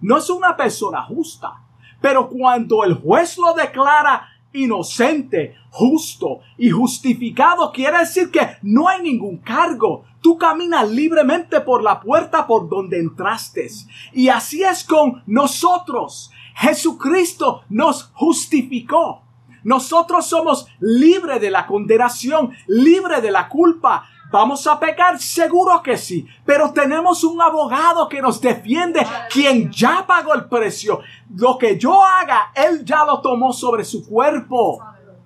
No 0.00 0.16
es 0.16 0.30
una 0.30 0.56
persona 0.56 1.02
justa. 1.02 1.52
Pero 2.00 2.28
cuando 2.28 2.84
el 2.84 2.94
juez 2.94 3.36
lo 3.36 3.52
declara 3.52 4.28
inocente, 4.52 5.54
justo 5.70 6.40
y 6.56 6.70
justificado 6.70 7.70
quiere 7.72 7.98
decir 7.98 8.30
que 8.30 8.40
no 8.62 8.88
hay 8.88 9.02
ningún 9.02 9.38
cargo. 9.38 10.04
Tú 10.20 10.36
caminas 10.36 10.90
libremente 10.90 11.60
por 11.60 11.82
la 11.82 12.00
puerta 12.00 12.46
por 12.46 12.68
donde 12.68 12.98
entraste. 12.98 13.68
Y 14.12 14.28
así 14.28 14.62
es 14.62 14.84
con 14.84 15.22
nosotros. 15.26 16.30
Jesucristo 16.54 17.62
nos 17.68 18.10
justificó. 18.14 19.22
Nosotros 19.64 20.26
somos 20.26 20.66
libres 20.80 21.40
de 21.40 21.50
la 21.50 21.66
condenación, 21.66 22.52
libre 22.66 23.20
de 23.20 23.30
la 23.30 23.48
culpa. 23.48 24.08
¿Vamos 24.30 24.66
a 24.66 24.78
pecar? 24.78 25.18
Seguro 25.18 25.82
que 25.82 25.96
sí. 25.96 26.26
Pero 26.44 26.72
tenemos 26.72 27.24
un 27.24 27.40
abogado 27.40 28.08
que 28.08 28.20
nos 28.20 28.40
defiende, 28.40 29.06
quien 29.30 29.70
ya 29.70 30.04
pagó 30.06 30.34
el 30.34 30.46
precio. 30.46 31.00
Lo 31.34 31.56
que 31.56 31.78
yo 31.78 32.04
haga, 32.04 32.52
Él 32.54 32.84
ya 32.84 33.04
lo 33.04 33.20
tomó 33.20 33.52
sobre 33.52 33.84
su 33.84 34.06
cuerpo. 34.06 34.80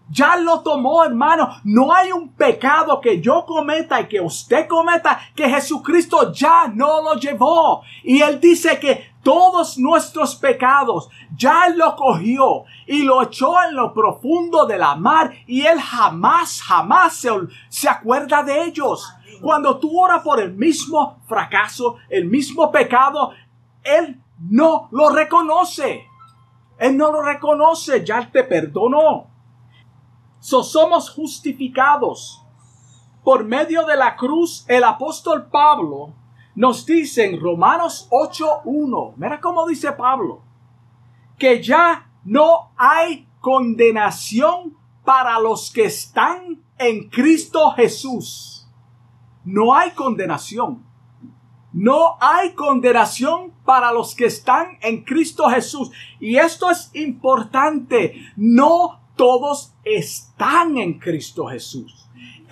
Ya 0.09 0.37
lo 0.37 0.61
tomó, 0.61 1.05
hermano. 1.05 1.49
No 1.65 1.93
hay 1.93 2.13
un 2.13 2.29
pecado 2.35 3.01
que 3.01 3.21
yo 3.21 3.47
cometa 3.47 4.01
y 4.01 4.09
que 4.09 4.21
usted 4.21 4.69
cometa 4.69 5.19
que 5.35 5.49
Jesucristo 5.49 6.33
ya 6.33 6.69
no 6.69 7.03
lo 7.03 7.15
llevó. 7.15 7.83
Y 8.05 8.21
Él 8.21 8.39
dice 8.39 8.79
que 8.79 9.12
todos 9.23 9.79
nuestros 9.79 10.35
pecados 10.35 11.09
ya 11.37 11.67
Él 11.67 11.79
lo 11.79 11.97
cogió 11.97 12.65
y 12.87 13.03
lo 13.03 13.23
echó 13.23 13.63
en 13.63 13.75
lo 13.75 13.93
profundo 13.93 14.67
de 14.67 14.79
la 14.79 14.97
mar 14.97 15.33
y 15.47 15.63
Él 15.63 15.81
jamás, 15.81 16.61
jamás 16.63 17.17
se, 17.17 17.31
se 17.69 17.89
acuerda 17.89 18.43
de 18.43 18.65
ellos. 18.65 19.09
Cuando 19.41 19.79
tú 19.79 19.99
oras 19.99 20.23
por 20.23 20.41
el 20.41 20.53
mismo 20.53 21.19
fracaso, 21.27 21.97
el 22.09 22.27
mismo 22.27 22.71
pecado, 22.71 23.33
Él 23.83 24.21
no 24.39 24.89
lo 24.91 25.11
reconoce. 25.11 26.07
Él 26.79 26.97
no 26.97 27.13
lo 27.13 27.23
reconoce, 27.23 28.05
ya 28.05 28.29
te 28.31 28.45
perdonó. 28.45 29.29
So 30.41 30.65
somos 30.65 31.11
justificados 31.11 32.45
por 33.23 33.45
medio 33.45 33.85
de 33.85 33.97
la 33.97 34.17
cruz. 34.17 34.65
El 34.69 34.83
apóstol 34.83 35.49
Pablo 35.49 36.15
nos 36.55 36.85
dice 36.85 37.25
en 37.25 37.41
Romanos 37.41 38.09
8.1, 38.11 39.15
mira 39.17 39.41
cómo 39.41 39.67
dice 39.67 39.93
Pablo, 39.93 40.43
que 41.39 41.63
ya 41.63 42.11
no 42.25 42.73
hay 42.77 43.27
condenación 43.41 44.77
para 45.05 45.39
los 45.41 45.71
que 45.71 45.85
están 45.85 46.63
en 46.79 47.09
Cristo 47.09 47.73
Jesús. 47.73 48.69
No 49.45 49.75
hay 49.75 49.91
condenación. 49.93 50.85
No 51.73 52.17
hay 52.21 52.53
condenación 52.53 53.53
para 53.65 53.93
los 53.93 54.15
que 54.15 54.27
están 54.27 54.79
en 54.83 55.05
Cristo 55.05 55.49
Jesús. 55.49 55.91
Y 56.21 56.37
esto 56.37 56.71
es 56.71 56.91
importante. 56.95 58.15
No 58.37 59.01
todos 59.17 59.75
están 59.85 60.77
en 60.77 60.99
Cristo 60.99 61.47
Jesús. 61.47 62.02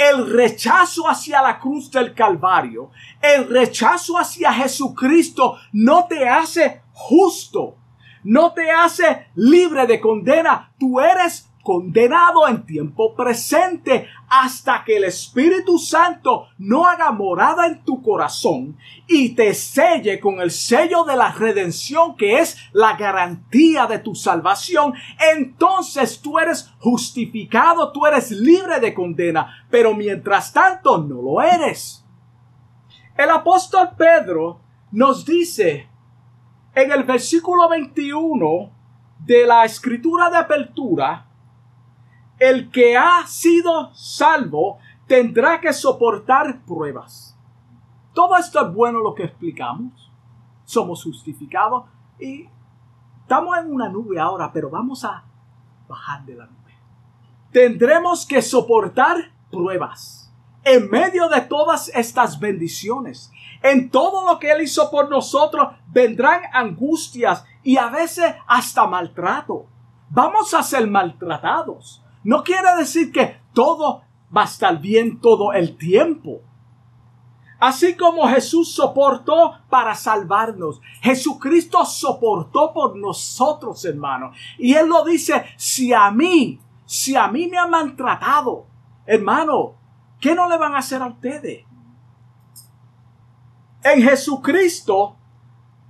El 0.00 0.32
rechazo 0.32 1.06
hacia 1.06 1.42
la 1.42 1.58
cruz 1.58 1.90
del 1.90 2.14
Calvario, 2.14 2.90
el 3.20 3.46
rechazo 3.46 4.16
hacia 4.16 4.50
Jesucristo 4.50 5.58
no 5.72 6.06
te 6.06 6.26
hace 6.26 6.80
justo, 6.94 7.76
no 8.24 8.54
te 8.54 8.70
hace 8.70 9.26
libre 9.34 9.86
de 9.86 10.00
condena. 10.00 10.72
Tú 10.78 11.00
eres 11.00 11.49
condenado 11.62 12.48
en 12.48 12.64
tiempo 12.64 13.14
presente 13.14 14.08
hasta 14.28 14.84
que 14.84 14.96
el 14.96 15.04
Espíritu 15.04 15.78
Santo 15.78 16.48
no 16.58 16.86
haga 16.86 17.12
morada 17.12 17.66
en 17.66 17.84
tu 17.84 18.02
corazón 18.02 18.76
y 19.06 19.34
te 19.34 19.52
selle 19.54 20.20
con 20.20 20.40
el 20.40 20.50
sello 20.50 21.04
de 21.04 21.16
la 21.16 21.32
redención 21.32 22.16
que 22.16 22.38
es 22.38 22.56
la 22.72 22.96
garantía 22.96 23.86
de 23.86 23.98
tu 23.98 24.14
salvación, 24.14 24.94
entonces 25.34 26.20
tú 26.20 26.38
eres 26.38 26.72
justificado, 26.78 27.92
tú 27.92 28.06
eres 28.06 28.30
libre 28.30 28.80
de 28.80 28.94
condena, 28.94 29.64
pero 29.70 29.94
mientras 29.94 30.52
tanto 30.52 30.98
no 30.98 31.20
lo 31.20 31.42
eres. 31.42 32.04
El 33.16 33.30
apóstol 33.30 33.90
Pedro 33.98 34.60
nos 34.92 35.26
dice 35.26 35.88
en 36.74 36.92
el 36.92 37.04
versículo 37.04 37.68
21 37.68 38.70
de 39.24 39.46
la 39.46 39.64
escritura 39.64 40.30
de 40.30 40.38
apertura, 40.38 41.29
el 42.40 42.70
que 42.70 42.96
ha 42.96 43.24
sido 43.26 43.94
salvo 43.94 44.78
tendrá 45.06 45.60
que 45.60 45.72
soportar 45.72 46.62
pruebas. 46.62 47.36
Todo 48.14 48.36
esto 48.36 48.66
es 48.66 48.74
bueno 48.74 49.00
lo 49.00 49.14
que 49.14 49.24
explicamos. 49.24 50.10
Somos 50.64 51.04
justificados 51.04 51.84
y 52.18 52.48
estamos 53.22 53.58
en 53.58 53.72
una 53.72 53.88
nube 53.88 54.18
ahora, 54.18 54.50
pero 54.52 54.70
vamos 54.70 55.04
a 55.04 55.22
bajar 55.86 56.24
de 56.24 56.34
la 56.34 56.46
nube. 56.46 56.74
Tendremos 57.52 58.24
que 58.24 58.40
soportar 58.40 59.16
pruebas 59.50 60.32
en 60.64 60.90
medio 60.90 61.28
de 61.28 61.42
todas 61.42 61.88
estas 61.88 62.38
bendiciones. 62.38 63.30
En 63.62 63.90
todo 63.90 64.24
lo 64.24 64.38
que 64.38 64.50
Él 64.50 64.62
hizo 64.62 64.90
por 64.90 65.10
nosotros 65.10 65.74
vendrán 65.88 66.42
angustias 66.52 67.44
y 67.62 67.76
a 67.76 67.88
veces 67.88 68.34
hasta 68.46 68.86
maltrato. 68.86 69.66
Vamos 70.08 70.54
a 70.54 70.62
ser 70.62 70.86
maltratados. 70.88 71.99
No 72.22 72.42
quiere 72.44 72.76
decir 72.76 73.12
que 73.12 73.40
todo 73.52 74.02
va 74.34 74.42
a 74.42 74.46
estar 74.46 74.80
bien 74.80 75.20
todo 75.20 75.52
el 75.52 75.76
tiempo. 75.76 76.42
Así 77.58 77.94
como 77.94 78.26
Jesús 78.28 78.74
soportó 78.74 79.52
para 79.68 79.94
salvarnos, 79.94 80.80
Jesucristo 81.02 81.84
soportó 81.84 82.72
por 82.72 82.96
nosotros, 82.96 83.84
hermano. 83.84 84.32
Y 84.58 84.74
Él 84.74 84.88
lo 84.88 85.04
dice, 85.04 85.44
si 85.56 85.92
a 85.92 86.10
mí, 86.10 86.58
si 86.86 87.16
a 87.16 87.28
mí 87.28 87.48
me 87.48 87.58
han 87.58 87.68
maltratado, 87.68 88.66
hermano, 89.04 89.74
¿qué 90.18 90.34
no 90.34 90.48
le 90.48 90.56
van 90.56 90.74
a 90.74 90.78
hacer 90.78 91.02
a 91.02 91.08
ustedes? 91.08 91.66
En 93.82 94.02
Jesucristo 94.02 95.16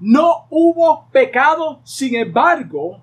no 0.00 0.46
hubo 0.50 1.08
pecado, 1.10 1.80
sin 1.84 2.16
embargo, 2.16 3.00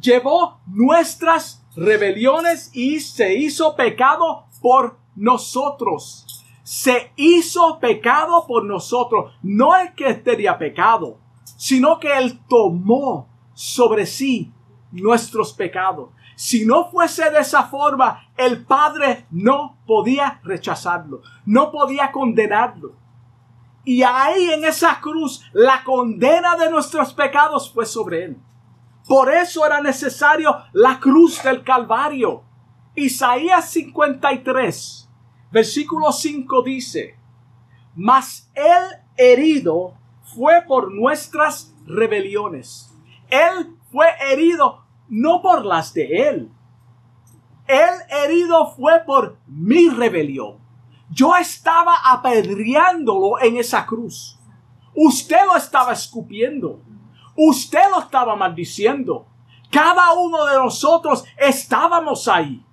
llevó 0.00 0.60
nuestras 0.66 1.59
rebeliones 1.76 2.70
y 2.74 3.00
se 3.00 3.34
hizo 3.34 3.76
pecado 3.76 4.46
por 4.60 4.98
nosotros. 5.16 6.26
Se 6.62 7.12
hizo 7.16 7.78
pecado 7.80 8.46
por 8.46 8.64
nosotros. 8.64 9.32
No 9.42 9.76
es 9.76 9.92
que 9.94 10.14
tenía 10.14 10.58
pecado, 10.58 11.18
sino 11.56 11.98
que 11.98 12.16
Él 12.16 12.40
tomó 12.48 13.28
sobre 13.54 14.06
sí 14.06 14.52
nuestros 14.92 15.52
pecados. 15.52 16.10
Si 16.36 16.64
no 16.64 16.90
fuese 16.90 17.30
de 17.30 17.40
esa 17.40 17.64
forma, 17.64 18.30
el 18.36 18.64
Padre 18.64 19.26
no 19.30 19.76
podía 19.86 20.40
rechazarlo, 20.42 21.20
no 21.44 21.70
podía 21.70 22.10
condenarlo. 22.10 22.94
Y 23.84 24.02
ahí 24.02 24.50
en 24.50 24.64
esa 24.64 25.00
cruz, 25.00 25.42
la 25.52 25.84
condena 25.84 26.56
de 26.56 26.70
nuestros 26.70 27.12
pecados 27.12 27.70
fue 27.70 27.84
sobre 27.84 28.24
Él. 28.24 28.36
Por 29.10 29.28
eso 29.28 29.66
era 29.66 29.80
necesario 29.80 30.56
la 30.72 31.00
cruz 31.00 31.42
del 31.42 31.64
Calvario. 31.64 32.44
Isaías 32.94 33.68
53, 33.70 35.10
versículo 35.50 36.12
5 36.12 36.62
dice, 36.62 37.16
Mas 37.96 38.48
el 38.54 39.00
herido 39.16 39.94
fue 40.22 40.62
por 40.62 40.94
nuestras 40.94 41.74
rebeliones. 41.86 42.96
Él 43.28 43.74
fue 43.90 44.06
herido 44.30 44.84
no 45.08 45.42
por 45.42 45.66
las 45.66 45.92
de 45.92 46.28
él. 46.28 46.52
El 47.66 47.94
herido 48.16 48.76
fue 48.76 49.00
por 49.04 49.38
mi 49.48 49.88
rebelión. 49.88 50.58
Yo 51.10 51.34
estaba 51.34 51.96
apedreándolo 52.04 53.40
en 53.40 53.56
esa 53.56 53.86
cruz. 53.86 54.38
Usted 54.94 55.44
lo 55.46 55.56
estaba 55.56 55.94
escupiendo. 55.94 56.80
Usted 57.36 57.90
lo 57.90 58.00
estaba 58.00 58.36
maldiciendo. 58.36 59.26
Cada 59.70 60.12
uno 60.14 60.46
de 60.46 60.56
nosotros 60.56 61.24
estábamos 61.36 62.26
ahí. 62.28 62.64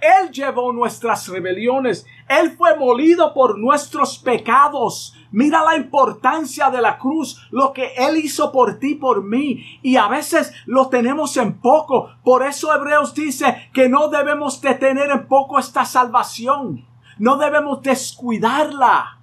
Él 0.00 0.30
llevó 0.30 0.72
nuestras 0.72 1.28
rebeliones. 1.28 2.06
Él 2.28 2.52
fue 2.52 2.76
molido 2.76 3.34
por 3.34 3.58
nuestros 3.58 4.18
pecados. 4.18 5.14
Mira 5.30 5.62
la 5.62 5.76
importancia 5.76 6.70
de 6.70 6.80
la 6.80 6.98
cruz, 6.98 7.46
lo 7.50 7.72
que 7.72 7.92
Él 7.96 8.16
hizo 8.16 8.50
por 8.50 8.78
ti, 8.78 8.94
por 8.94 9.22
mí. 9.22 9.78
Y 9.82 9.96
a 9.96 10.08
veces 10.08 10.52
lo 10.66 10.88
tenemos 10.88 11.36
en 11.36 11.60
poco. 11.60 12.10
Por 12.24 12.42
eso 12.42 12.74
Hebreos 12.74 13.14
dice 13.14 13.70
que 13.74 13.88
no 13.88 14.08
debemos 14.08 14.60
de 14.60 14.74
tener 14.74 15.10
en 15.10 15.28
poco 15.28 15.58
esta 15.58 15.84
salvación. 15.84 16.86
No 17.18 17.36
debemos 17.36 17.82
descuidarla. 17.82 19.18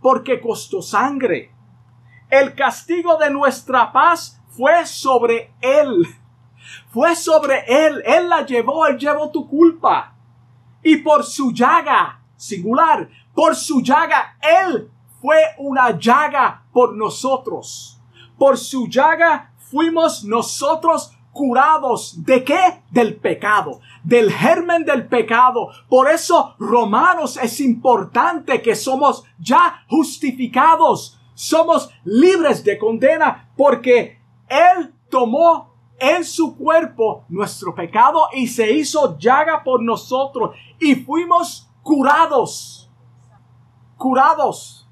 Porque 0.00 0.40
costó 0.40 0.82
sangre. 0.82 1.54
El 2.30 2.54
castigo 2.54 3.16
de 3.16 3.28
nuestra 3.30 3.92
paz 3.92 4.40
fue 4.56 4.86
sobre 4.86 5.52
Él. 5.60 6.06
Fue 6.92 7.16
sobre 7.16 7.64
Él. 7.66 8.02
Él 8.06 8.28
la 8.28 8.46
llevó, 8.46 8.86
Él 8.86 8.98
llevó 8.98 9.30
tu 9.30 9.48
culpa. 9.48 10.14
Y 10.82 10.98
por 10.98 11.24
su 11.24 11.52
llaga, 11.52 12.22
singular, 12.36 13.08
por 13.34 13.56
su 13.56 13.82
llaga, 13.82 14.36
Él 14.40 14.90
fue 15.20 15.38
una 15.58 15.98
llaga 15.98 16.62
por 16.72 16.94
nosotros. 16.94 18.00
Por 18.38 18.56
su 18.56 18.86
llaga 18.86 19.52
fuimos 19.58 20.24
nosotros 20.24 21.12
curados. 21.32 22.24
¿De 22.24 22.44
qué? 22.44 22.82
Del 22.90 23.16
pecado, 23.16 23.80
del 24.02 24.32
germen 24.32 24.84
del 24.84 25.06
pecado. 25.06 25.70
Por 25.88 26.08
eso, 26.08 26.54
Romanos, 26.58 27.36
es 27.36 27.60
importante 27.60 28.62
que 28.62 28.74
somos 28.74 29.24
ya 29.38 29.84
justificados 29.88 31.19
somos 31.40 31.88
libres 32.04 32.62
de 32.64 32.76
condena 32.76 33.50
porque 33.56 34.20
Él 34.46 34.92
tomó 35.08 35.72
en 35.98 36.22
su 36.22 36.54
cuerpo 36.54 37.24
nuestro 37.30 37.74
pecado 37.74 38.28
y 38.34 38.46
se 38.46 38.70
hizo 38.70 39.16
llaga 39.16 39.64
por 39.64 39.82
nosotros 39.82 40.54
y 40.78 40.96
fuimos 40.96 41.70
curados, 41.82 42.90
curados 43.96 44.86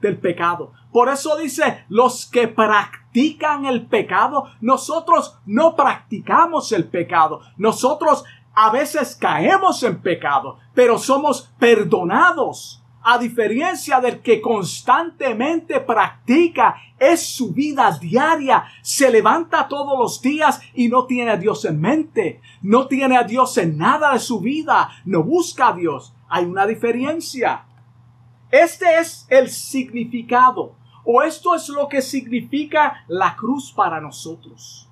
del 0.00 0.20
pecado. 0.20 0.72
Por 0.92 1.08
eso 1.08 1.36
dice, 1.36 1.84
los 1.88 2.24
que 2.24 2.46
practican 2.46 3.66
el 3.66 3.88
pecado, 3.88 4.44
nosotros 4.60 5.40
no 5.44 5.74
practicamos 5.74 6.70
el 6.70 6.88
pecado. 6.88 7.40
Nosotros 7.56 8.22
a 8.54 8.70
veces 8.70 9.16
caemos 9.16 9.82
en 9.82 10.00
pecado, 10.00 10.58
pero 10.72 10.98
somos 10.98 11.52
perdonados. 11.58 12.79
A 13.02 13.18
diferencia 13.18 13.98
del 13.98 14.20
que 14.20 14.40
constantemente 14.40 15.80
practica, 15.80 16.76
es 16.98 17.24
su 17.24 17.52
vida 17.52 17.96
diaria, 17.98 18.64
se 18.82 19.10
levanta 19.10 19.66
todos 19.68 19.98
los 19.98 20.20
días 20.20 20.60
y 20.74 20.88
no 20.88 21.06
tiene 21.06 21.30
a 21.30 21.36
Dios 21.38 21.64
en 21.64 21.80
mente, 21.80 22.42
no 22.60 22.86
tiene 22.88 23.16
a 23.16 23.24
Dios 23.24 23.56
en 23.56 23.78
nada 23.78 24.12
de 24.12 24.18
su 24.18 24.40
vida, 24.40 24.90
no 25.06 25.22
busca 25.22 25.68
a 25.68 25.72
Dios. 25.72 26.12
Hay 26.28 26.44
una 26.44 26.66
diferencia. 26.66 27.64
Este 28.50 28.98
es 28.98 29.26
el 29.30 29.48
significado, 29.48 30.74
o 31.04 31.22
esto 31.22 31.54
es 31.54 31.70
lo 31.70 31.88
que 31.88 32.02
significa 32.02 33.04
la 33.08 33.34
cruz 33.34 33.72
para 33.72 33.98
nosotros. 33.98 34.90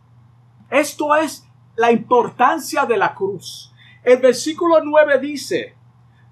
Esto 0.70 1.14
es 1.14 1.46
la 1.76 1.92
importancia 1.92 2.86
de 2.86 2.96
la 2.96 3.14
cruz. 3.14 3.74
El 4.02 4.18
versículo 4.18 4.82
9 4.82 5.18
dice, 5.18 5.74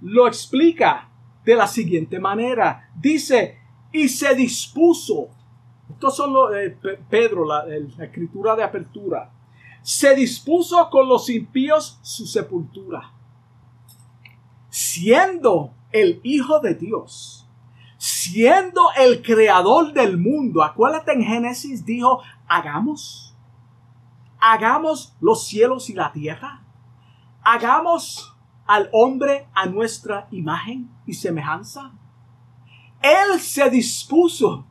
lo 0.00 0.26
explica 0.26 1.05
de 1.46 1.54
la 1.54 1.68
siguiente 1.68 2.18
manera. 2.18 2.90
Dice, 2.94 3.58
y 3.92 4.08
se 4.08 4.34
dispuso. 4.34 5.28
Estos 5.88 6.16
son 6.16 6.32
los, 6.32 6.54
eh, 6.54 6.76
Pedro, 7.08 7.46
la, 7.46 7.64
la 7.64 8.04
escritura 8.04 8.56
de 8.56 8.64
apertura. 8.64 9.30
Se 9.80 10.14
dispuso 10.16 10.90
con 10.90 11.08
los 11.08 11.30
impíos 11.30 12.00
su 12.02 12.26
sepultura. 12.26 13.12
Siendo 14.68 15.72
el 15.92 16.20
Hijo 16.24 16.58
de 16.58 16.74
Dios, 16.74 17.48
siendo 17.96 18.82
el 18.96 19.22
creador 19.22 19.92
del 19.92 20.18
mundo. 20.18 20.64
Acuérdate 20.64 21.12
en 21.12 21.22
Génesis 21.22 21.86
dijo, 21.86 22.20
hagamos, 22.48 23.36
hagamos 24.40 25.14
los 25.20 25.46
cielos 25.46 25.88
y 25.90 25.94
la 25.94 26.10
tierra. 26.10 26.64
Hagamos 27.42 28.35
al 28.66 28.88
hombre 28.92 29.46
a 29.54 29.66
nuestra 29.66 30.28
imagen 30.30 30.90
y 31.06 31.14
semejanza. 31.14 31.92
Él 33.00 33.40
se 33.40 33.70
dispuso 33.70 34.66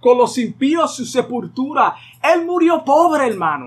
con 0.00 0.18
los 0.18 0.36
impíos 0.38 0.96
su 0.96 1.04
sepultura. 1.04 1.96
Él 2.22 2.44
murió 2.44 2.84
pobre, 2.84 3.26
hermano. 3.26 3.66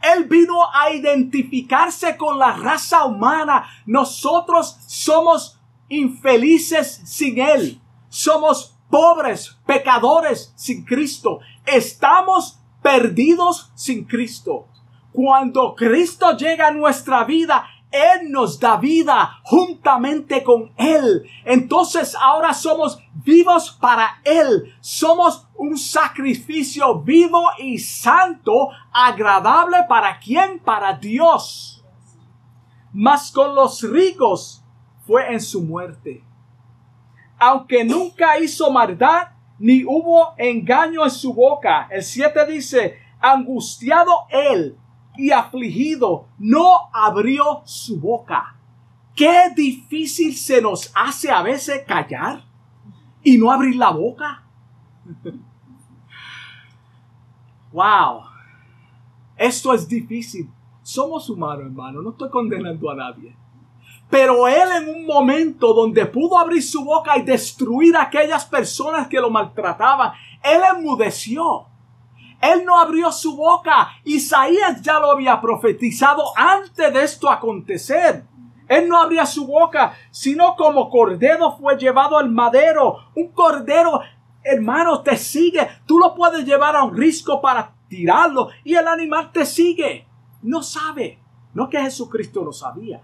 Él 0.00 0.24
vino 0.24 0.54
a 0.72 0.90
identificarse 0.90 2.16
con 2.16 2.38
la 2.38 2.52
raza 2.52 3.04
humana. 3.04 3.66
Nosotros 3.84 4.78
somos 4.86 5.58
infelices 5.88 7.00
sin 7.04 7.40
Él. 7.40 7.80
Somos 8.08 8.76
pobres, 8.88 9.58
pecadores 9.66 10.52
sin 10.56 10.84
Cristo. 10.84 11.40
Estamos 11.66 12.58
perdidos 12.82 13.72
sin 13.74 14.04
Cristo. 14.04 14.68
Cuando 15.12 15.74
Cristo 15.74 16.36
llega 16.36 16.68
a 16.68 16.72
nuestra 16.72 17.24
vida, 17.24 17.66
él 17.90 18.30
nos 18.30 18.60
da 18.60 18.76
vida 18.76 19.40
juntamente 19.44 20.42
con 20.42 20.72
Él. 20.76 21.28
Entonces 21.44 22.14
ahora 22.20 22.52
somos 22.52 22.98
vivos 23.14 23.76
para 23.80 24.20
Él. 24.24 24.74
Somos 24.80 25.46
un 25.56 25.76
sacrificio 25.76 27.00
vivo 27.00 27.42
y 27.58 27.78
santo, 27.78 28.68
agradable 28.92 29.78
para 29.88 30.18
quién? 30.18 30.58
Para 30.58 30.94
Dios. 30.94 31.84
Mas 32.92 33.30
con 33.30 33.54
los 33.54 33.82
ricos 33.82 34.62
fue 35.06 35.32
en 35.32 35.40
su 35.40 35.62
muerte. 35.62 36.24
Aunque 37.38 37.84
nunca 37.84 38.38
hizo 38.38 38.70
maldad, 38.70 39.28
ni 39.58 39.84
hubo 39.84 40.34
engaño 40.36 41.04
en 41.04 41.10
su 41.10 41.32
boca. 41.32 41.88
El 41.90 42.02
7 42.02 42.46
dice, 42.46 42.98
angustiado 43.20 44.26
Él 44.28 44.76
y 45.18 45.32
afligido, 45.32 46.28
no 46.38 46.88
abrió 46.92 47.62
su 47.64 48.00
boca. 48.00 48.56
Qué 49.14 49.50
difícil 49.54 50.34
se 50.36 50.62
nos 50.62 50.92
hace 50.94 51.28
a 51.30 51.42
veces 51.42 51.82
callar 51.86 52.44
y 53.24 53.36
no 53.36 53.50
abrir 53.50 53.74
la 53.74 53.90
boca. 53.90 54.44
wow. 57.72 58.22
Esto 59.36 59.74
es 59.74 59.88
difícil. 59.88 60.48
Somos 60.82 61.28
humanos, 61.28 61.66
hermano. 61.66 62.00
No 62.00 62.10
estoy 62.10 62.30
condenando 62.30 62.88
a 62.88 62.94
nadie. 62.94 63.36
Pero 64.08 64.46
él 64.46 64.68
en 64.82 64.88
un 64.88 65.06
momento 65.06 65.74
donde 65.74 66.06
pudo 66.06 66.38
abrir 66.38 66.62
su 66.62 66.84
boca 66.84 67.18
y 67.18 67.22
destruir 67.22 67.96
a 67.96 68.02
aquellas 68.02 68.46
personas 68.46 69.08
que 69.08 69.20
lo 69.20 69.30
maltrataban, 69.30 70.12
él 70.42 70.60
enmudeció. 70.76 71.66
Él 72.40 72.64
no 72.64 72.78
abrió 72.78 73.10
su 73.10 73.36
boca. 73.36 73.90
Isaías 74.04 74.80
ya 74.82 75.00
lo 75.00 75.10
había 75.10 75.40
profetizado 75.40 76.24
antes 76.36 76.92
de 76.92 77.02
esto 77.02 77.30
acontecer. 77.30 78.24
Él 78.68 78.88
no 78.88 79.00
abría 79.00 79.24
su 79.26 79.46
boca, 79.46 79.94
sino 80.10 80.54
como 80.56 80.90
cordero 80.90 81.56
fue 81.56 81.76
llevado 81.76 82.18
al 82.18 82.30
madero. 82.30 82.98
Un 83.14 83.28
cordero, 83.28 84.00
hermano, 84.42 85.02
te 85.02 85.16
sigue. 85.16 85.66
Tú 85.86 85.98
lo 85.98 86.14
puedes 86.14 86.44
llevar 86.44 86.76
a 86.76 86.84
un 86.84 86.96
risco 86.96 87.40
para 87.40 87.72
tirarlo 87.88 88.50
y 88.64 88.74
el 88.74 88.86
animal 88.86 89.32
te 89.32 89.46
sigue. 89.46 90.06
No 90.42 90.62
sabe. 90.62 91.18
No 91.54 91.68
que 91.68 91.80
Jesucristo 91.80 92.44
lo 92.44 92.52
sabía 92.52 93.02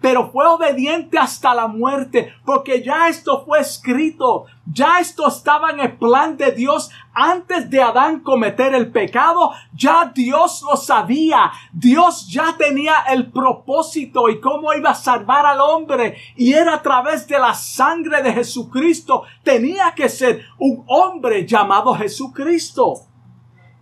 pero 0.00 0.30
fue 0.30 0.46
obediente 0.46 1.18
hasta 1.18 1.54
la 1.54 1.66
muerte, 1.66 2.32
porque 2.44 2.82
ya 2.82 3.08
esto 3.08 3.44
fue 3.44 3.60
escrito, 3.60 4.46
ya 4.64 5.00
esto 5.00 5.26
estaba 5.26 5.70
en 5.70 5.80
el 5.80 5.96
plan 5.96 6.36
de 6.36 6.52
Dios 6.52 6.90
antes 7.12 7.68
de 7.68 7.82
Adán 7.82 8.20
cometer 8.20 8.74
el 8.74 8.92
pecado, 8.92 9.52
ya 9.74 10.12
Dios 10.14 10.62
lo 10.68 10.76
sabía, 10.76 11.50
Dios 11.72 12.28
ya 12.30 12.54
tenía 12.56 12.94
el 13.10 13.32
propósito 13.32 14.28
y 14.28 14.40
cómo 14.40 14.72
iba 14.72 14.90
a 14.90 14.94
salvar 14.94 15.44
al 15.46 15.60
hombre, 15.60 16.16
y 16.36 16.52
era 16.52 16.74
a 16.74 16.82
través 16.82 17.26
de 17.26 17.38
la 17.38 17.54
sangre 17.54 18.22
de 18.22 18.32
Jesucristo, 18.32 19.24
tenía 19.42 19.92
que 19.96 20.08
ser 20.08 20.44
un 20.58 20.84
hombre 20.86 21.44
llamado 21.46 21.94
Jesucristo. 21.94 22.94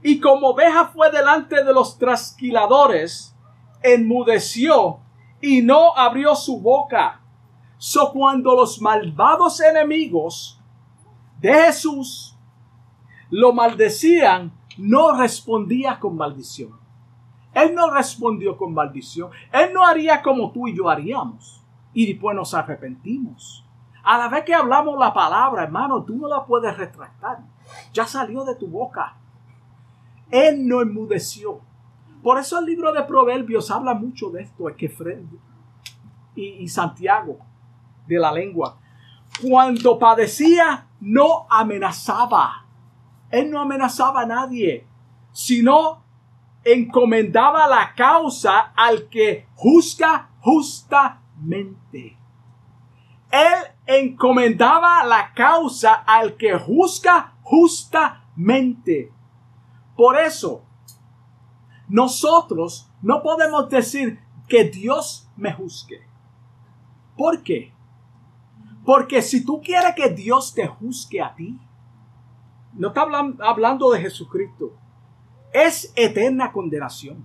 Y 0.03 0.21
como 0.21 0.51
oveja 0.51 0.87
fue 0.95 1.11
delante 1.11 1.65
de 1.65 1.73
los 1.73 1.99
trasquiladores, 1.99 3.35
enmudeció 3.83 5.01
y 5.41 5.63
no 5.63 5.97
abrió 5.97 6.35
su 6.35 6.61
boca. 6.61 7.21
So 7.79 8.13
cuando 8.13 8.55
los 8.55 8.81
malvados 8.81 9.61
enemigos 9.61 10.61
de 11.41 11.53
Jesús 11.53 12.37
lo 13.31 13.53
maldecían, 13.53 14.53
no 14.79 15.17
respondía 15.17 15.99
con 15.99 16.17
maldición. 16.17 16.79
Él 17.53 17.75
no 17.75 17.91
respondió 17.91 18.57
con 18.57 18.75
maldición. 18.75 19.31
Él 19.51 19.73
no 19.73 19.85
haría 19.85 20.23
como 20.23 20.53
tú 20.53 20.69
y 20.69 20.77
yo 20.77 20.91
haríamos. 20.91 21.63
Y 21.95 22.07
después 22.07 22.37
nos 22.37 22.53
arrepentimos. 22.53 23.65
A 24.05 24.19
la 24.19 24.29
vez 24.29 24.45
que 24.45 24.55
hablamos 24.55 24.99
la 24.99 25.13
palabra, 25.15 25.63
hermano, 25.63 26.05
tú 26.05 26.17
no 26.17 26.29
la 26.29 26.45
puedes 26.45 26.77
retractar. 26.77 27.39
Ya 27.93 28.07
salió 28.07 28.45
de 28.45 28.55
tu 28.55 28.69
boca. 28.69 29.17
Él 30.31 30.69
no 30.69 30.83
enmudeció. 30.83 31.61
Por 32.23 32.39
eso 32.39 32.59
el 32.59 32.67
libro 32.67 32.93
de 32.93 33.03
Proverbios 33.03 33.71
habla 33.71 33.95
mucho 33.95 34.31
de 34.31 34.43
esto, 34.43 34.69
es 34.69 34.77
que 34.77 34.93
y, 36.35 36.45
y 36.45 36.69
Santiago 36.69 37.39
de 38.07 38.19
la 38.19 38.33
lengua. 38.33 38.79
Cuando 39.43 39.99
padecía, 39.99 40.87
no 41.01 41.47
amenazaba. 41.51 42.67
Él 43.31 43.51
no 43.51 43.61
amenazaba 43.61 44.23
a 44.23 44.27
nadie, 44.27 44.87
sino 45.33 46.05
encomendaba 46.65 47.67
la 47.67 47.95
causa 47.95 48.73
al 48.75 49.09
que 49.09 49.47
juzga 49.55 50.31
justamente. 50.41 52.17
Él 53.31 53.75
encomendaba 53.87 55.05
la 55.05 55.33
causa 55.35 55.95
al 55.95 56.37
que 56.37 56.59
juzga 56.59 57.35
justamente. 57.43 59.13
Por 59.97 60.19
eso, 60.19 60.65
nosotros 61.89 62.91
no 63.03 63.23
podemos 63.23 63.69
decir 63.69 64.21
que 64.49 64.65
Dios 64.65 65.29
me 65.37 65.53
juzgue. 65.53 66.07
¿Por 67.17 67.43
qué? 67.43 67.73
Porque 68.85 69.23
si 69.23 69.45
tú 69.45 69.61
quieres 69.61 69.95
que 69.95 70.09
Dios 70.11 70.55
te 70.55 70.67
juzgue 70.67 71.21
a 71.21 71.35
ti, 71.35 71.59
no 72.75 72.89
está 72.89 73.03
hablando 73.41 73.91
de 73.91 74.01
Jesucristo, 74.01 74.75
es 75.53 75.93
eterna 75.97 76.53
condenación. 76.53 77.25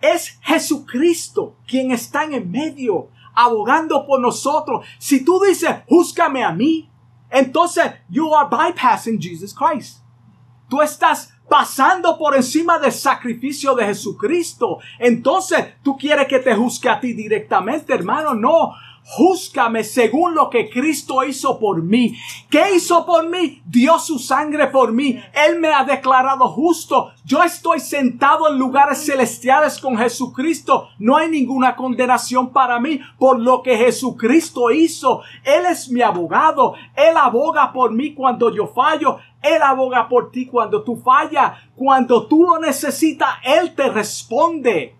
Es 0.00 0.38
Jesucristo 0.42 1.56
quien 1.66 1.92
está 1.92 2.24
en 2.24 2.34
el 2.34 2.46
medio, 2.46 3.08
abogando 3.34 4.06
por 4.06 4.20
nosotros. 4.20 4.84
Si 4.98 5.24
tú 5.24 5.40
dices, 5.40 5.70
júzgame 5.88 6.44
a 6.44 6.52
mí, 6.52 6.90
entonces 7.30 7.92
you 8.08 8.34
are 8.34 8.48
bypassing 8.50 9.20
Jesus 9.20 9.54
Christ. 9.54 10.02
Tú 10.68 10.82
estás 10.82 11.33
pasando 11.48 12.18
por 12.18 12.34
encima 12.34 12.78
del 12.78 12.92
sacrificio 12.92 13.74
de 13.74 13.86
Jesucristo. 13.86 14.78
Entonces, 14.98 15.74
tú 15.82 15.96
quieres 15.96 16.26
que 16.26 16.38
te 16.38 16.54
juzgue 16.54 16.88
a 16.88 17.00
ti 17.00 17.12
directamente, 17.12 17.92
hermano. 17.92 18.34
No, 18.34 18.72
Júzgame 19.06 19.84
según 19.84 20.34
lo 20.34 20.48
que 20.48 20.70
Cristo 20.70 21.22
hizo 21.24 21.58
por 21.58 21.82
mí. 21.82 22.16
¿Qué 22.48 22.74
hizo 22.74 23.04
por 23.04 23.28
mí? 23.28 23.62
Dio 23.66 23.98
su 23.98 24.18
sangre 24.18 24.68
por 24.68 24.92
mí. 24.92 25.22
Él 25.46 25.60
me 25.60 25.68
ha 25.68 25.84
declarado 25.84 26.48
justo. 26.48 27.12
Yo 27.22 27.42
estoy 27.42 27.80
sentado 27.80 28.48
en 28.48 28.58
lugares 28.58 29.04
celestiales 29.04 29.78
con 29.78 29.98
Jesucristo. 29.98 30.88
No 30.98 31.18
hay 31.18 31.28
ninguna 31.28 31.76
condenación 31.76 32.50
para 32.50 32.80
mí 32.80 32.98
por 33.18 33.38
lo 33.38 33.62
que 33.62 33.76
Jesucristo 33.76 34.70
hizo. 34.70 35.20
Él 35.44 35.66
es 35.66 35.90
mi 35.90 36.00
abogado. 36.00 36.74
Él 36.96 37.14
aboga 37.16 37.74
por 37.74 37.92
mí 37.92 38.14
cuando 38.14 38.54
yo 38.54 38.68
fallo. 38.68 39.18
Él 39.44 39.60
aboga 39.62 40.08
por 40.08 40.30
ti 40.30 40.46
cuando 40.46 40.82
tú 40.82 40.96
fallas. 40.96 41.58
Cuando 41.76 42.26
tú 42.26 42.44
lo 42.44 42.58
necesitas, 42.58 43.28
Él 43.44 43.74
te 43.74 43.90
responde. 43.90 44.96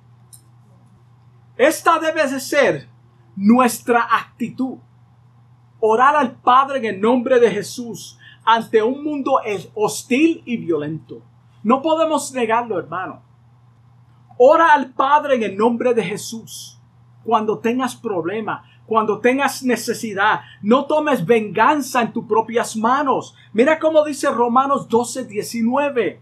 Esta 1.56 1.98
debe 1.98 2.28
de 2.28 2.38
ser 2.38 2.88
nuestra 3.36 4.06
actitud. 4.10 4.78
Orar 5.80 6.14
al 6.16 6.32
Padre 6.36 6.78
en 6.78 6.84
el 6.84 7.00
nombre 7.00 7.40
de 7.40 7.50
Jesús 7.50 8.18
ante 8.44 8.82
un 8.82 9.02
mundo 9.02 9.40
hostil 9.74 10.42
y 10.44 10.58
violento. 10.58 11.22
No 11.62 11.80
podemos 11.80 12.32
negarlo, 12.32 12.78
hermano. 12.78 13.22
Ora 14.36 14.74
al 14.74 14.92
Padre 14.92 15.36
en 15.36 15.42
el 15.44 15.56
nombre 15.56 15.94
de 15.94 16.04
Jesús. 16.04 16.73
Cuando 17.24 17.58
tengas 17.58 17.96
problemas, 17.96 18.62
cuando 18.86 19.20
tengas 19.20 19.62
necesidad, 19.62 20.42
no 20.62 20.84
tomes 20.84 21.24
venganza 21.24 22.02
en 22.02 22.12
tus 22.12 22.26
propias 22.26 22.76
manos. 22.76 23.34
Mira 23.52 23.78
cómo 23.78 24.04
dice 24.04 24.30
Romanos 24.30 24.88
12, 24.88 25.24
19. 25.24 26.20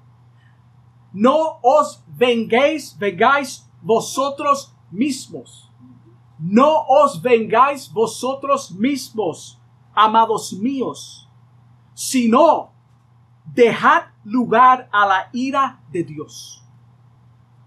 No 1.12 1.58
os 1.62 2.02
venguéis, 2.06 2.96
vengáis 2.98 3.68
vosotros 3.82 4.74
mismos 4.90 5.72
no 6.42 6.84
os 6.88 7.22
vengáis 7.22 7.88
vosotros 7.88 8.72
mismos, 8.72 9.60
amados 9.94 10.52
míos, 10.52 11.28
sino 11.94 12.72
dejad 13.44 14.06
lugar 14.24 14.88
a 14.90 15.06
la 15.06 15.28
ira 15.32 15.80
de 15.92 16.02
Dios. 16.02 16.64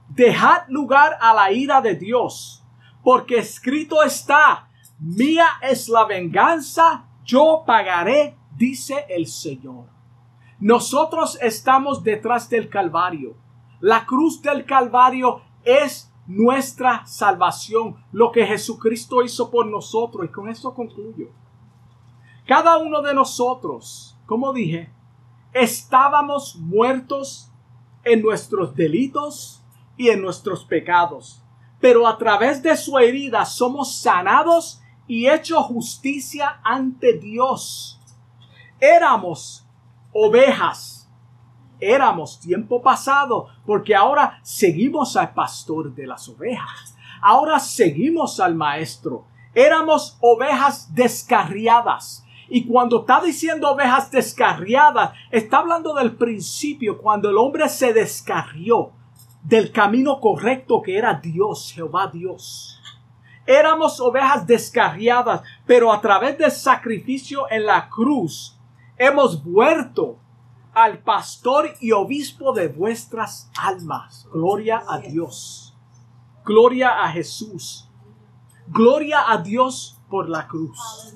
Dejad 0.09 0.67
lugar 0.67 1.17
a 1.21 1.33
la 1.33 1.53
ira 1.53 1.79
de 1.79 1.95
Dios, 1.95 2.64
porque 3.05 3.37
escrito 3.37 4.01
está, 4.01 4.67
mía 4.97 5.45
es 5.61 5.89
la 5.89 6.05
venganza, 6.05 7.05
yo 7.23 7.61
pagaré, 7.63 8.35
dice 8.57 9.05
el 9.09 9.27
Señor. 9.27 9.89
Nosotros 10.59 11.37
estamos 11.39 12.03
detrás 12.03 12.49
del 12.49 12.67
Calvario. 12.67 13.37
La 13.79 14.07
cruz 14.07 14.41
del 14.41 14.65
Calvario 14.65 15.43
es 15.63 16.11
nuestra 16.25 17.05
salvación, 17.05 18.03
lo 18.11 18.31
que 18.31 18.43
Jesucristo 18.43 19.21
hizo 19.21 19.51
por 19.51 19.67
nosotros. 19.67 20.25
Y 20.25 20.31
con 20.31 20.49
esto 20.49 20.73
concluyo. 20.73 21.29
Cada 22.47 22.79
uno 22.79 23.03
de 23.03 23.13
nosotros, 23.13 24.17
como 24.25 24.51
dije, 24.51 24.91
estábamos 25.53 26.55
muertos 26.55 27.51
en 28.03 28.23
nuestros 28.23 28.73
delitos 28.73 29.63
y 29.95 30.09
en 30.09 30.23
nuestros 30.23 30.65
pecados. 30.65 31.44
Pero 31.85 32.07
a 32.07 32.17
través 32.17 32.63
de 32.63 32.75
su 32.75 32.97
herida 32.97 33.45
somos 33.45 33.97
sanados 33.97 34.81
y 35.05 35.29
hecho 35.29 35.61
justicia 35.61 36.59
ante 36.63 37.13
Dios. 37.13 38.01
Éramos 38.79 39.67
ovejas 40.11 41.07
éramos 41.79 42.39
tiempo 42.39 42.81
pasado, 42.81 43.49
porque 43.67 43.93
ahora 43.93 44.39
seguimos 44.41 45.15
al 45.15 45.35
pastor 45.35 45.93
de 45.93 46.07
las 46.07 46.27
ovejas. 46.27 46.97
Ahora 47.21 47.59
seguimos 47.59 48.39
al 48.39 48.55
maestro. 48.55 49.27
Éramos 49.53 50.17
ovejas 50.21 50.91
descarriadas. 50.95 52.25
Y 52.49 52.65
cuando 52.65 53.01
está 53.01 53.21
diciendo 53.21 53.69
ovejas 53.69 54.09
descarriadas, 54.09 55.11
está 55.29 55.59
hablando 55.59 55.93
del 55.93 56.15
principio, 56.15 56.97
cuando 56.97 57.29
el 57.29 57.37
hombre 57.37 57.69
se 57.69 57.93
descarrió 57.93 58.91
del 59.47 59.71
camino 59.71 60.19
correcto 60.19 60.81
que 60.81 60.97
era 60.97 61.13
Dios, 61.13 61.71
Jehová 61.73 62.07
Dios. 62.07 62.81
Éramos 63.45 63.99
ovejas 63.99 64.47
descarriadas, 64.47 65.41
pero 65.67 65.93
a 65.93 66.01
través 66.01 66.37
del 66.37 66.51
sacrificio 66.51 67.45
en 67.51 67.65
la 67.65 67.87
cruz 67.89 68.57
hemos 68.97 69.43
vuelto 69.43 70.17
al 70.73 70.99
pastor 70.99 71.73
y 71.79 71.91
obispo 71.91 72.53
de 72.53 72.67
vuestras 72.67 73.49
almas. 73.57 74.27
Gloria 74.33 74.83
a 74.87 74.97
Dios. 74.97 75.77
Gloria 76.43 77.03
a 77.03 77.11
Jesús. 77.11 77.87
Gloria 78.67 79.31
a 79.31 79.37
Dios 79.37 80.01
por 80.09 80.27
la 80.27 80.47
cruz. 80.47 81.15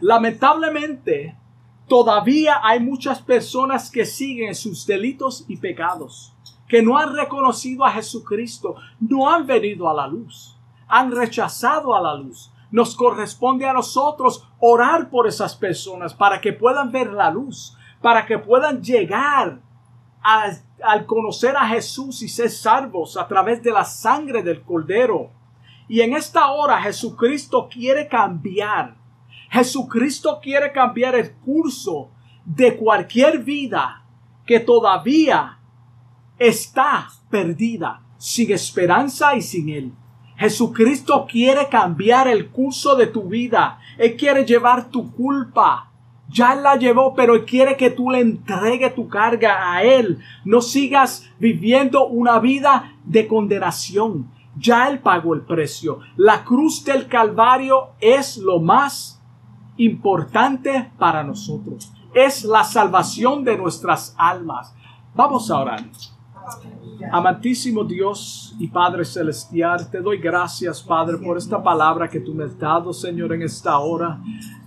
Lamentablemente, 0.00 1.38
todavía 1.86 2.60
hay 2.62 2.80
muchas 2.80 3.22
personas 3.22 3.90
que 3.90 4.04
siguen 4.04 4.54
sus 4.54 4.84
delitos 4.84 5.44
y 5.48 5.56
pecados, 5.56 6.35
que 6.68 6.82
no 6.82 6.98
han 6.98 7.14
reconocido 7.14 7.84
a 7.84 7.92
Jesucristo, 7.92 8.76
no 9.00 9.30
han 9.30 9.46
venido 9.46 9.88
a 9.88 9.94
la 9.94 10.06
luz, 10.06 10.56
han 10.88 11.12
rechazado 11.12 11.94
a 11.94 12.00
la 12.00 12.14
luz. 12.14 12.52
Nos 12.70 12.96
corresponde 12.96 13.66
a 13.66 13.72
nosotros 13.72 14.46
orar 14.58 15.08
por 15.08 15.26
esas 15.26 15.54
personas 15.54 16.12
para 16.12 16.40
que 16.40 16.52
puedan 16.52 16.90
ver 16.90 17.12
la 17.12 17.30
luz, 17.30 17.76
para 18.02 18.26
que 18.26 18.38
puedan 18.38 18.82
llegar 18.82 19.60
al 20.22 21.06
conocer 21.06 21.56
a 21.56 21.68
Jesús 21.68 22.22
y 22.22 22.28
ser 22.28 22.50
salvos 22.50 23.16
a 23.16 23.28
través 23.28 23.62
de 23.62 23.70
la 23.70 23.84
sangre 23.84 24.42
del 24.42 24.62
Cordero. 24.62 25.30
Y 25.88 26.00
en 26.00 26.14
esta 26.14 26.50
hora 26.50 26.82
Jesucristo 26.82 27.68
quiere 27.70 28.08
cambiar. 28.08 28.96
Jesucristo 29.50 30.40
quiere 30.42 30.72
cambiar 30.72 31.14
el 31.14 31.32
curso 31.36 32.10
de 32.44 32.76
cualquier 32.76 33.38
vida 33.38 34.02
que 34.44 34.58
todavía 34.58 35.55
está 36.38 37.08
perdida, 37.30 38.02
sin 38.18 38.52
esperanza 38.52 39.34
y 39.36 39.42
sin 39.42 39.68
Él. 39.68 39.92
Jesucristo 40.36 41.26
quiere 41.30 41.68
cambiar 41.68 42.28
el 42.28 42.50
curso 42.50 42.94
de 42.94 43.06
tu 43.06 43.24
vida. 43.24 43.78
Él 43.96 44.16
quiere 44.16 44.44
llevar 44.44 44.90
tu 44.90 45.12
culpa, 45.12 45.90
ya 46.28 46.54
la 46.54 46.76
llevó, 46.76 47.14
pero 47.14 47.34
Él 47.34 47.44
quiere 47.44 47.76
que 47.76 47.90
tú 47.90 48.10
le 48.10 48.20
entregues 48.20 48.94
tu 48.94 49.08
carga 49.08 49.72
a 49.72 49.82
Él. 49.82 50.18
No 50.44 50.60
sigas 50.60 51.30
viviendo 51.38 52.06
una 52.06 52.38
vida 52.38 52.92
de 53.04 53.26
condenación. 53.26 54.30
Ya 54.58 54.88
Él 54.88 54.98
pagó 54.98 55.34
el 55.34 55.42
precio. 55.42 56.00
La 56.16 56.44
cruz 56.44 56.84
del 56.84 57.06
Calvario 57.06 57.90
es 58.00 58.38
lo 58.38 58.60
más 58.60 59.22
importante 59.76 60.90
para 60.98 61.22
nosotros. 61.22 61.92
Es 62.14 62.44
la 62.44 62.64
salvación 62.64 63.44
de 63.44 63.56
nuestras 63.56 64.14
almas. 64.18 64.74
Vamos 65.14 65.50
a 65.50 65.60
orar. 65.60 65.84
Amantísimo 67.12 67.84
Dios 67.84 68.54
y 68.58 68.68
Padre 68.68 69.04
Celestial, 69.04 69.90
te 69.90 70.00
doy 70.00 70.18
gracias, 70.18 70.82
Padre, 70.82 71.18
por 71.18 71.36
esta 71.36 71.62
palabra 71.62 72.08
que 72.08 72.20
tú 72.20 72.34
me 72.34 72.44
has 72.44 72.58
dado, 72.58 72.92
Señor, 72.92 73.32
en 73.32 73.42
esta 73.42 73.78
hora. 73.78 74.20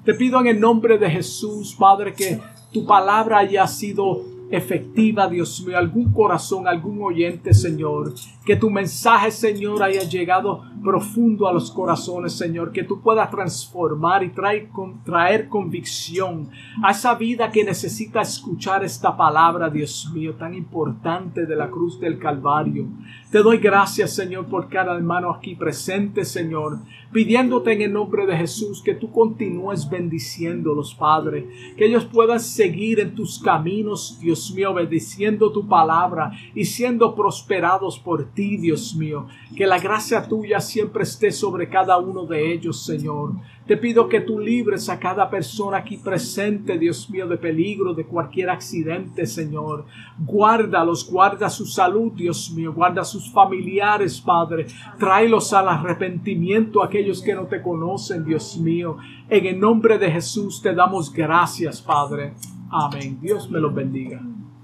Te 0.03 0.13
pido 0.13 0.39
en 0.39 0.47
el 0.47 0.59
nombre 0.59 0.97
de 0.97 1.09
Jesús, 1.09 1.75
Padre, 1.77 2.13
que 2.13 2.39
tu 2.71 2.85
palabra 2.85 3.39
haya 3.39 3.65
sido 3.67 4.21
efectiva, 4.51 5.27
Dios 5.27 5.63
mío, 5.65 5.77
algún 5.77 6.11
corazón, 6.11 6.67
algún 6.67 7.01
oyente, 7.01 7.53
Señor. 7.53 8.13
Que 8.49 8.55
tu 8.55 8.71
mensaje, 8.71 9.29
Señor, 9.29 9.83
haya 9.83 10.01
llegado 10.01 10.63
profundo 10.83 11.47
a 11.47 11.53
los 11.53 11.69
corazones, 11.69 12.33
Señor. 12.33 12.71
Que 12.71 12.83
tú 12.83 12.99
puedas 12.99 13.29
transformar 13.29 14.23
y 14.23 14.29
traer, 14.29 14.69
traer 15.05 15.47
convicción 15.47 16.49
a 16.83 16.89
esa 16.89 17.13
vida 17.13 17.51
que 17.51 17.63
necesita 17.63 18.21
escuchar 18.21 18.83
esta 18.83 19.15
palabra, 19.15 19.69
Dios 19.69 20.09
mío, 20.15 20.33
tan 20.33 20.55
importante 20.55 21.45
de 21.45 21.55
la 21.55 21.69
cruz 21.69 21.99
del 21.99 22.17
Calvario. 22.17 22.87
Te 23.31 23.43
doy 23.43 23.59
gracias, 23.59 24.15
Señor, 24.15 24.47
por 24.47 24.67
cada 24.67 24.95
hermano 24.95 25.29
aquí 25.29 25.53
presente, 25.53 26.25
Señor, 26.25 26.79
pidiéndote 27.11 27.73
en 27.73 27.83
el 27.83 27.93
nombre 27.93 28.25
de 28.25 28.35
Jesús 28.35 28.81
que 28.83 28.95
tú 28.95 29.11
continúes 29.11 29.87
bendiciéndolos, 29.87 30.95
Padre, 30.95 31.47
que 31.77 31.85
ellos 31.85 32.05
puedan 32.05 32.39
seguir 32.39 32.99
en 32.99 33.13
tus 33.13 33.37
caminos, 33.37 34.17
Dios 34.19 34.51
mío, 34.55 34.71
obedeciendo 34.71 35.51
tu 35.51 35.67
palabra 35.67 36.31
y 36.55 36.65
siendo 36.65 37.13
prosperados 37.13 37.99
por 37.99 38.25
ti, 38.31 38.38
Dios 38.57 38.95
mío. 38.95 39.27
Que 39.55 39.67
la 39.67 39.79
gracia 39.79 40.27
tuya 40.27 40.59
siempre 40.59 41.03
esté 41.03 41.31
sobre 41.31 41.69
cada 41.69 41.97
uno 41.97 42.25
de 42.25 42.53
ellos, 42.53 42.85
Señor. 42.85 43.33
Te 43.67 43.77
pido 43.77 44.09
que 44.09 44.21
tú 44.21 44.39
libres 44.39 44.89
a 44.89 44.99
cada 44.99 45.29
persona 45.29 45.77
aquí 45.77 45.97
presente, 45.97 46.79
Dios 46.79 47.09
mío, 47.09 47.27
de 47.27 47.37
peligro, 47.37 47.93
de 47.93 48.05
cualquier 48.05 48.49
accidente, 48.49 49.27
Señor. 49.27 49.85
Guárdalos, 50.25 51.07
guarda 51.09 51.49
su 51.49 51.65
salud, 51.65 52.11
Dios 52.13 52.51
mío, 52.51 52.73
guarda 52.73 53.03
sus 53.03 53.31
familiares, 53.31 54.19
Padre. 54.19 54.65
Tráelos 54.97 55.53
al 55.53 55.69
arrepentimiento 55.69 56.81
aquellos 56.81 57.21
que 57.21 57.35
no 57.35 57.45
te 57.45 57.61
conocen, 57.61 58.25
Dios 58.25 58.57
mío. 58.57 58.97
En 59.29 59.45
el 59.45 59.59
nombre 59.59 59.99
de 59.99 60.11
Jesús 60.11 60.61
te 60.61 60.73
damos 60.73 61.13
gracias, 61.13 61.79
Padre. 61.79 62.33
Amén. 62.71 63.19
Dios 63.21 63.49
me 63.51 63.59
los 63.59 63.73
bendiga. 63.73 64.19